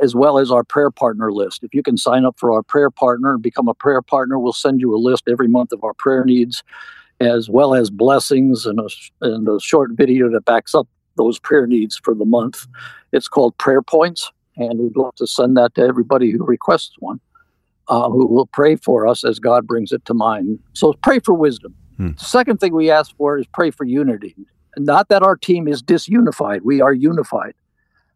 as 0.00 0.14
well 0.14 0.38
as 0.38 0.52
our 0.52 0.62
prayer 0.62 0.90
partner 0.90 1.32
list. 1.32 1.64
If 1.64 1.74
you 1.74 1.82
can 1.82 1.96
sign 1.96 2.24
up 2.24 2.38
for 2.38 2.52
our 2.52 2.62
prayer 2.62 2.90
partner 2.90 3.32
and 3.32 3.42
become 3.42 3.66
a 3.66 3.74
prayer 3.74 4.02
partner, 4.02 4.38
we'll 4.38 4.52
send 4.52 4.80
you 4.80 4.94
a 4.94 4.98
list 4.98 5.24
every 5.28 5.48
month 5.48 5.72
of 5.72 5.82
our 5.82 5.94
prayer 5.94 6.24
needs. 6.24 6.62
as 7.20 7.48
well 7.48 7.74
as 7.74 7.90
blessings 7.90 8.66
and 8.66 8.80
a, 8.80 8.88
and 9.22 9.48
a 9.48 9.60
short 9.60 9.92
video 9.92 10.30
that 10.30 10.44
backs 10.44 10.74
up 10.74 10.88
those 11.16 11.38
prayer 11.38 11.66
needs 11.66 12.00
for 12.02 12.14
the 12.14 12.24
month. 12.24 12.66
It's 13.12 13.28
called 13.28 13.56
Prayer 13.58 13.82
Points, 13.82 14.30
and 14.56 14.78
we'd 14.78 14.96
love 14.96 15.14
to 15.16 15.26
send 15.26 15.56
that 15.56 15.74
to 15.76 15.82
everybody 15.82 16.30
who 16.32 16.44
requests 16.44 16.94
one, 16.98 17.20
uh, 17.88 18.10
who 18.10 18.26
will 18.26 18.46
pray 18.46 18.76
for 18.76 19.06
us 19.06 19.24
as 19.24 19.38
God 19.38 19.66
brings 19.66 19.92
it 19.92 20.04
to 20.06 20.14
mind. 20.14 20.58
So 20.72 20.92
pray 21.02 21.20
for 21.20 21.34
wisdom. 21.34 21.74
Hmm. 21.96 22.10
Second 22.16 22.58
thing 22.58 22.74
we 22.74 22.90
ask 22.90 23.16
for 23.16 23.38
is 23.38 23.46
pray 23.52 23.70
for 23.70 23.84
unity. 23.84 24.34
Not 24.76 25.08
that 25.08 25.22
our 25.22 25.36
team 25.36 25.68
is 25.68 25.82
disunified, 25.82 26.60
we 26.62 26.80
are 26.80 26.92
unified. 26.92 27.54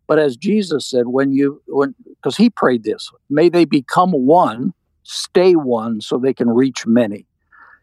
But 0.06 0.18
as 0.18 0.36
Jesus 0.36 0.86
said, 0.86 1.08
when 1.08 1.32
you, 1.32 1.62
when, 1.66 1.94
because 2.06 2.36
he 2.36 2.50
prayed 2.50 2.82
this, 2.82 3.10
may 3.28 3.48
they 3.48 3.64
become 3.64 4.10
one, 4.10 4.72
stay 5.02 5.54
one, 5.54 6.00
so 6.00 6.18
they 6.18 6.32
can 6.32 6.48
reach 6.48 6.86
many. 6.86 7.26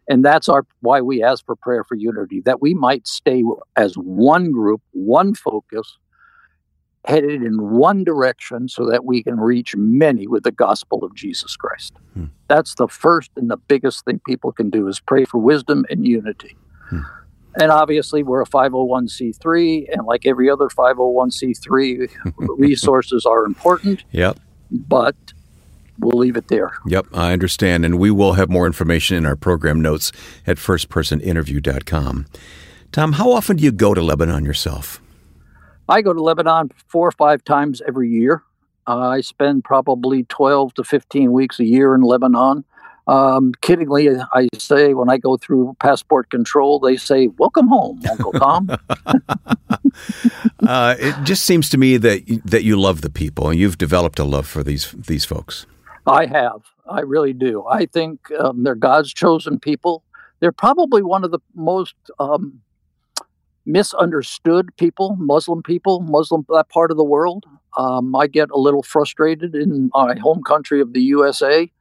And 0.09 0.25
that's 0.25 0.49
our 0.49 0.65
why 0.81 1.01
we 1.01 1.23
ask 1.23 1.45
for 1.45 1.55
prayer 1.55 1.83
for 1.83 1.95
unity, 1.95 2.41
that 2.41 2.61
we 2.61 2.73
might 2.73 3.07
stay 3.07 3.43
as 3.75 3.95
one 3.95 4.51
group, 4.51 4.81
one 4.91 5.33
focus, 5.33 5.97
headed 7.07 7.43
in 7.43 7.71
one 7.71 8.03
direction 8.03 8.67
so 8.67 8.89
that 8.89 9.05
we 9.05 9.23
can 9.23 9.39
reach 9.39 9.75
many 9.75 10.27
with 10.27 10.43
the 10.43 10.51
gospel 10.51 11.03
of 11.03 11.15
Jesus 11.15 11.55
Christ. 11.55 11.93
Hmm. 12.13 12.25
That's 12.47 12.75
the 12.75 12.87
first 12.87 13.31
and 13.35 13.49
the 13.49 13.57
biggest 13.57 14.05
thing 14.05 14.19
people 14.25 14.51
can 14.51 14.69
do 14.69 14.87
is 14.87 14.99
pray 14.99 15.25
for 15.25 15.37
wisdom 15.37 15.85
and 15.89 16.05
unity. 16.07 16.55
Hmm. 16.89 17.01
And 17.57 17.71
obviously, 17.71 18.21
we're 18.21 18.41
a 18.41 18.45
501c3, 18.45 19.87
and 19.93 20.05
like 20.05 20.25
every 20.25 20.49
other 20.49 20.67
501c3, 20.67 22.09
resources 22.57 23.25
are 23.25 23.45
important. 23.45 24.03
Yep. 24.11 24.39
But 24.71 25.15
we'll 25.99 26.19
leave 26.19 26.35
it 26.35 26.49
there. 26.49 26.73
Yep, 26.85 27.07
I 27.13 27.31
understand. 27.31 27.85
And 27.85 27.97
we 27.97 28.11
will 28.11 28.33
have 28.33 28.49
more 28.49 28.67
information 28.67 29.15
in 29.15 29.25
our 29.25 29.37
program 29.37 29.81
notes 29.81 30.11
at 30.45 30.57
firstpersoninterview.com. 30.57 32.25
Tom, 32.91 33.13
how 33.13 33.31
often 33.31 33.57
do 33.57 33.63
you 33.63 33.71
go 33.71 33.93
to 33.93 34.01
Lebanon 34.01 34.43
yourself? 34.43 35.01
I 35.87 36.01
go 36.01 36.13
to 36.13 36.21
Lebanon 36.21 36.71
four 36.87 37.07
or 37.07 37.11
five 37.11 37.43
times 37.43 37.81
every 37.87 38.09
year. 38.09 38.43
Uh, 38.87 39.09
I 39.09 39.21
spend 39.21 39.63
probably 39.63 40.23
12 40.23 40.75
to 40.75 40.83
15 40.83 41.31
weeks 41.31 41.59
a 41.59 41.65
year 41.65 41.95
in 41.95 42.01
Lebanon. 42.01 42.63
Um, 43.07 43.53
kiddingly, 43.61 44.25
I 44.33 44.47
say 44.57 44.93
when 44.93 45.09
I 45.09 45.17
go 45.17 45.37
through 45.37 45.75
passport 45.79 46.31
control, 46.31 46.79
they 46.79 46.97
say, 46.97 47.27
"Welcome 47.27 47.67
home, 47.67 48.01
Uncle 48.09 48.31
Tom." 48.31 48.69
uh, 50.67 50.95
it 50.97 51.15
just 51.23 51.45
seems 51.45 51.69
to 51.69 51.77
me 51.77 51.97
that 51.97 52.23
that 52.45 52.63
you 52.63 52.79
love 52.79 53.01
the 53.01 53.09
people 53.09 53.49
and 53.49 53.59
you've 53.59 53.77
developed 53.77 54.17
a 54.17 54.23
love 54.23 54.47
for 54.47 54.63
these 54.63 54.91
these 54.91 55.23
folks. 55.23 55.67
I 56.07 56.25
have. 56.25 56.61
I 56.89 57.01
really 57.01 57.33
do. 57.33 57.65
I 57.67 57.85
think 57.85 58.31
um, 58.31 58.63
they're 58.63 58.75
God's 58.75 59.13
chosen 59.13 59.59
people. 59.59 60.03
They're 60.39 60.51
probably 60.51 61.01
one 61.01 61.23
of 61.23 61.31
the 61.31 61.39
most 61.55 61.95
um, 62.19 62.61
misunderstood 63.65 64.69
people, 64.77 65.15
Muslim 65.19 65.63
people, 65.63 66.01
Muslim 66.01 66.45
that 66.49 66.69
part 66.69 66.91
of 66.91 66.97
the 66.97 67.03
world. 67.03 67.45
Um, 67.77 68.15
I 68.15 68.27
get 68.27 68.49
a 68.51 68.57
little 68.57 68.83
frustrated 68.83 69.55
in 69.55 69.89
my 69.93 70.15
home 70.19 70.41
country 70.43 70.81
of 70.81 70.93
the 70.93 71.01
USA, 71.01 71.71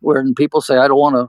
when 0.00 0.34
people 0.34 0.60
say, 0.60 0.78
"I 0.78 0.88
don't 0.88 0.98
want 0.98 1.16
to 1.16 1.28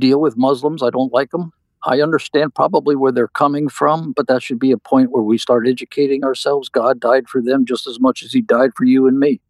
deal 0.00 0.20
with 0.20 0.36
Muslims. 0.36 0.82
I 0.82 0.90
don't 0.90 1.12
like 1.12 1.30
them." 1.30 1.52
I 1.84 2.00
understand 2.00 2.54
probably 2.54 2.94
where 2.94 3.10
they're 3.10 3.26
coming 3.26 3.68
from, 3.68 4.12
but 4.12 4.28
that 4.28 4.42
should 4.42 4.60
be 4.60 4.70
a 4.70 4.78
point 4.78 5.10
where 5.10 5.22
we 5.22 5.36
start 5.36 5.66
educating 5.66 6.22
ourselves. 6.22 6.68
God 6.68 7.00
died 7.00 7.28
for 7.28 7.42
them 7.42 7.64
just 7.66 7.86
as 7.88 7.98
much 7.98 8.22
as 8.22 8.32
He 8.32 8.40
died 8.40 8.70
for 8.76 8.84
you 8.84 9.06
and 9.06 9.18
me 9.18 9.40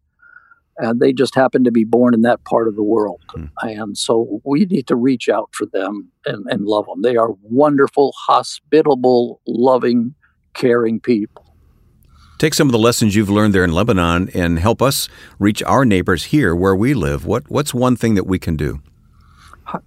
and 0.77 0.99
they 0.99 1.13
just 1.13 1.35
happen 1.35 1.63
to 1.63 1.71
be 1.71 1.83
born 1.83 2.13
in 2.13 2.21
that 2.21 2.43
part 2.45 2.67
of 2.67 2.75
the 2.75 2.83
world. 2.83 3.21
Mm. 3.35 3.49
And 3.61 3.97
so 3.97 4.41
we 4.43 4.65
need 4.65 4.87
to 4.87 4.95
reach 4.95 5.29
out 5.29 5.49
for 5.53 5.65
them 5.65 6.11
and, 6.25 6.45
and 6.49 6.65
love 6.65 6.85
them. 6.87 7.01
They 7.01 7.15
are 7.15 7.31
wonderful, 7.43 8.13
hospitable, 8.17 9.41
loving, 9.47 10.15
caring 10.53 10.99
people. 10.99 11.45
Take 12.39 12.53
some 12.53 12.67
of 12.67 12.71
the 12.73 12.79
lessons 12.79 13.15
you've 13.15 13.29
learned 13.29 13.53
there 13.53 13.63
in 13.63 13.71
Lebanon 13.71 14.29
and 14.33 14.59
help 14.59 14.81
us 14.81 15.07
reach 15.39 15.63
our 15.63 15.85
neighbors 15.85 16.25
here 16.25 16.55
where 16.55 16.75
we 16.75 16.93
live. 16.93 17.25
What, 17.25 17.49
what's 17.49 17.73
one 17.73 17.95
thing 17.95 18.15
that 18.15 18.25
we 18.25 18.39
can 18.39 18.57
do? 18.57 18.81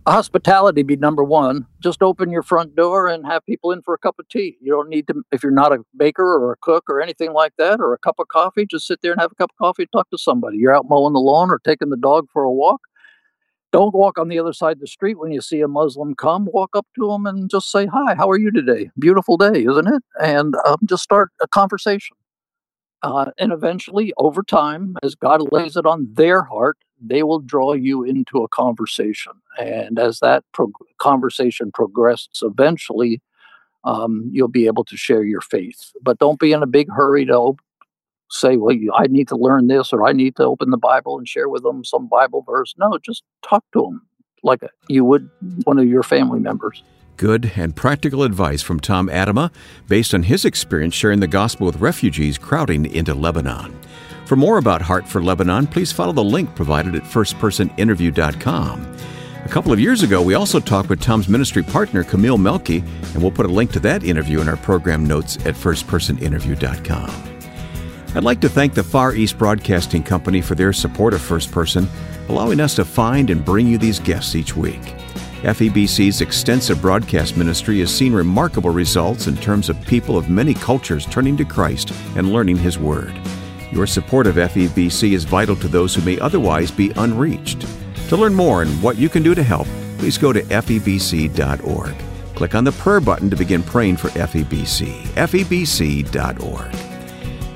Hospitality 0.06 0.82
be 0.82 0.96
number 0.96 1.22
one. 1.22 1.66
Just 1.82 2.02
open 2.02 2.30
your 2.30 2.42
front 2.42 2.74
door 2.76 3.08
and 3.08 3.26
have 3.26 3.44
people 3.46 3.72
in 3.72 3.82
for 3.82 3.94
a 3.94 3.98
cup 3.98 4.16
of 4.18 4.28
tea. 4.28 4.56
You 4.60 4.72
don't 4.72 4.88
need 4.88 5.06
to, 5.08 5.22
if 5.32 5.42
you're 5.42 5.52
not 5.52 5.72
a 5.72 5.78
baker 5.96 6.24
or 6.24 6.52
a 6.52 6.56
cook 6.60 6.84
or 6.88 7.00
anything 7.00 7.32
like 7.32 7.52
that, 7.58 7.80
or 7.80 7.92
a 7.92 7.98
cup 7.98 8.16
of 8.18 8.28
coffee, 8.28 8.66
just 8.66 8.86
sit 8.86 9.00
there 9.02 9.12
and 9.12 9.20
have 9.20 9.32
a 9.32 9.36
cup 9.36 9.50
of 9.50 9.56
coffee, 9.64 9.86
talk 9.86 10.10
to 10.10 10.18
somebody. 10.18 10.58
You're 10.58 10.74
out 10.74 10.86
mowing 10.88 11.12
the 11.12 11.20
lawn 11.20 11.50
or 11.50 11.58
taking 11.58 11.90
the 11.90 11.96
dog 11.96 12.28
for 12.32 12.42
a 12.42 12.52
walk. 12.52 12.80
Don't 13.72 13.94
walk 13.94 14.18
on 14.18 14.28
the 14.28 14.38
other 14.38 14.52
side 14.52 14.76
of 14.76 14.80
the 14.80 14.86
street 14.86 15.18
when 15.18 15.32
you 15.32 15.40
see 15.40 15.60
a 15.60 15.68
Muslim 15.68 16.14
come. 16.14 16.48
Walk 16.52 16.70
up 16.74 16.86
to 16.98 17.08
them 17.08 17.26
and 17.26 17.50
just 17.50 17.70
say, 17.70 17.86
Hi, 17.86 18.14
how 18.14 18.30
are 18.30 18.38
you 18.38 18.50
today? 18.50 18.90
Beautiful 18.98 19.36
day, 19.36 19.64
isn't 19.64 19.88
it? 19.88 20.02
And 20.20 20.54
um, 20.66 20.78
just 20.86 21.02
start 21.02 21.30
a 21.42 21.48
conversation. 21.48 22.16
Uh, 23.02 23.30
and 23.38 23.52
eventually, 23.52 24.12
over 24.16 24.42
time, 24.42 24.96
as 25.02 25.14
God 25.14 25.52
lays 25.52 25.76
it 25.76 25.84
on 25.84 26.08
their 26.14 26.42
heart, 26.42 26.78
they 27.00 27.22
will 27.22 27.40
draw 27.40 27.72
you 27.72 28.02
into 28.04 28.42
a 28.42 28.48
conversation. 28.48 29.32
And 29.58 29.98
as 29.98 30.20
that 30.20 30.44
pro- 30.52 30.72
conversation 30.98 31.70
progresses, 31.72 32.42
eventually 32.42 33.20
um, 33.84 34.28
you'll 34.32 34.48
be 34.48 34.66
able 34.66 34.84
to 34.84 34.96
share 34.96 35.24
your 35.24 35.40
faith. 35.40 35.92
But 36.02 36.18
don't 36.18 36.40
be 36.40 36.52
in 36.52 36.62
a 36.62 36.66
big 36.66 36.88
hurry 36.90 37.24
to 37.26 37.54
say, 38.30 38.56
well, 38.56 38.76
I 38.94 39.06
need 39.06 39.28
to 39.28 39.36
learn 39.36 39.68
this 39.68 39.92
or 39.92 40.06
I 40.06 40.12
need 40.12 40.36
to 40.36 40.44
open 40.44 40.70
the 40.70 40.76
Bible 40.76 41.18
and 41.18 41.28
share 41.28 41.48
with 41.48 41.62
them 41.62 41.84
some 41.84 42.08
Bible 42.08 42.42
verse. 42.46 42.74
No, 42.78 42.98
just 42.98 43.22
talk 43.42 43.64
to 43.72 43.82
them 43.82 44.06
like 44.42 44.60
you 44.88 45.04
would 45.04 45.28
one 45.64 45.78
of 45.78 45.86
your 45.86 46.02
family 46.02 46.40
members. 46.40 46.82
Good 47.16 47.52
and 47.56 47.74
practical 47.74 48.24
advice 48.24 48.60
from 48.60 48.78
Tom 48.78 49.08
Atema 49.08 49.50
based 49.88 50.12
on 50.12 50.24
his 50.24 50.44
experience 50.44 50.94
sharing 50.94 51.20
the 51.20 51.26
gospel 51.26 51.66
with 51.66 51.76
refugees 51.76 52.36
crowding 52.36 52.84
into 52.86 53.14
Lebanon. 53.14 53.78
For 54.26 54.34
more 54.34 54.58
about 54.58 54.82
Heart 54.82 55.06
for 55.06 55.22
Lebanon, 55.22 55.68
please 55.68 55.92
follow 55.92 56.12
the 56.12 56.24
link 56.24 56.52
provided 56.56 56.96
at 56.96 57.04
firstpersoninterview.com. 57.04 58.96
A 59.44 59.48
couple 59.48 59.72
of 59.72 59.78
years 59.78 60.02
ago, 60.02 60.20
we 60.20 60.34
also 60.34 60.58
talked 60.58 60.88
with 60.88 61.00
Tom's 61.00 61.28
ministry 61.28 61.62
partner, 61.62 62.02
Camille 62.02 62.36
Melky, 62.36 62.78
and 62.78 63.22
we'll 63.22 63.30
put 63.30 63.46
a 63.46 63.48
link 63.48 63.70
to 63.70 63.80
that 63.80 64.02
interview 64.02 64.40
in 64.40 64.48
our 64.48 64.56
program 64.56 65.06
notes 65.06 65.36
at 65.46 65.54
firstpersoninterview.com. 65.54 67.38
I'd 68.16 68.24
like 68.24 68.40
to 68.40 68.48
thank 68.48 68.74
the 68.74 68.82
Far 68.82 69.14
East 69.14 69.38
Broadcasting 69.38 70.02
Company 70.02 70.40
for 70.40 70.56
their 70.56 70.72
support 70.72 71.14
of 71.14 71.22
First 71.22 71.52
Person, 71.52 71.86
allowing 72.28 72.58
us 72.58 72.74
to 72.74 72.84
find 72.84 73.30
and 73.30 73.44
bring 73.44 73.68
you 73.68 73.78
these 73.78 74.00
guests 74.00 74.34
each 74.34 74.56
week. 74.56 74.82
FEBC's 75.42 76.20
extensive 76.20 76.82
broadcast 76.82 77.36
ministry 77.36 77.78
has 77.78 77.94
seen 77.94 78.12
remarkable 78.12 78.70
results 78.70 79.28
in 79.28 79.36
terms 79.36 79.68
of 79.68 79.80
people 79.82 80.16
of 80.18 80.28
many 80.28 80.54
cultures 80.54 81.06
turning 81.06 81.36
to 81.36 81.44
Christ 81.44 81.92
and 82.16 82.32
learning 82.32 82.56
His 82.56 82.76
Word. 82.76 83.14
Your 83.72 83.86
support 83.86 84.26
of 84.26 84.36
FEBC 84.36 85.12
is 85.12 85.24
vital 85.24 85.56
to 85.56 85.68
those 85.68 85.94
who 85.94 86.02
may 86.02 86.18
otherwise 86.20 86.70
be 86.70 86.92
unreached. 86.96 87.66
To 88.08 88.16
learn 88.16 88.34
more 88.34 88.62
and 88.62 88.82
what 88.82 88.96
you 88.96 89.08
can 89.08 89.22
do 89.22 89.34
to 89.34 89.42
help, 89.42 89.66
please 89.98 90.18
go 90.18 90.32
to 90.32 90.42
febc.org. 90.42 91.94
Click 92.34 92.54
on 92.54 92.64
the 92.64 92.72
prayer 92.72 93.00
button 93.00 93.30
to 93.30 93.36
begin 93.36 93.62
praying 93.62 93.96
for 93.96 94.08
FEBC. 94.10 95.02
febc.org. 95.14 96.74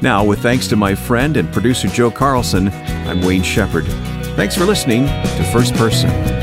Now, 0.02 0.24
with 0.24 0.40
thanks 0.40 0.66
to 0.68 0.76
my 0.76 0.94
friend 0.94 1.36
and 1.36 1.52
producer 1.52 1.88
Joe 1.88 2.10
Carlson, 2.10 2.68
I'm 2.68 3.20
Wayne 3.20 3.42
Shepherd. 3.42 3.84
Thanks 4.34 4.56
for 4.56 4.64
listening 4.64 5.06
to 5.06 5.50
First 5.52 5.74
Person. 5.74 6.39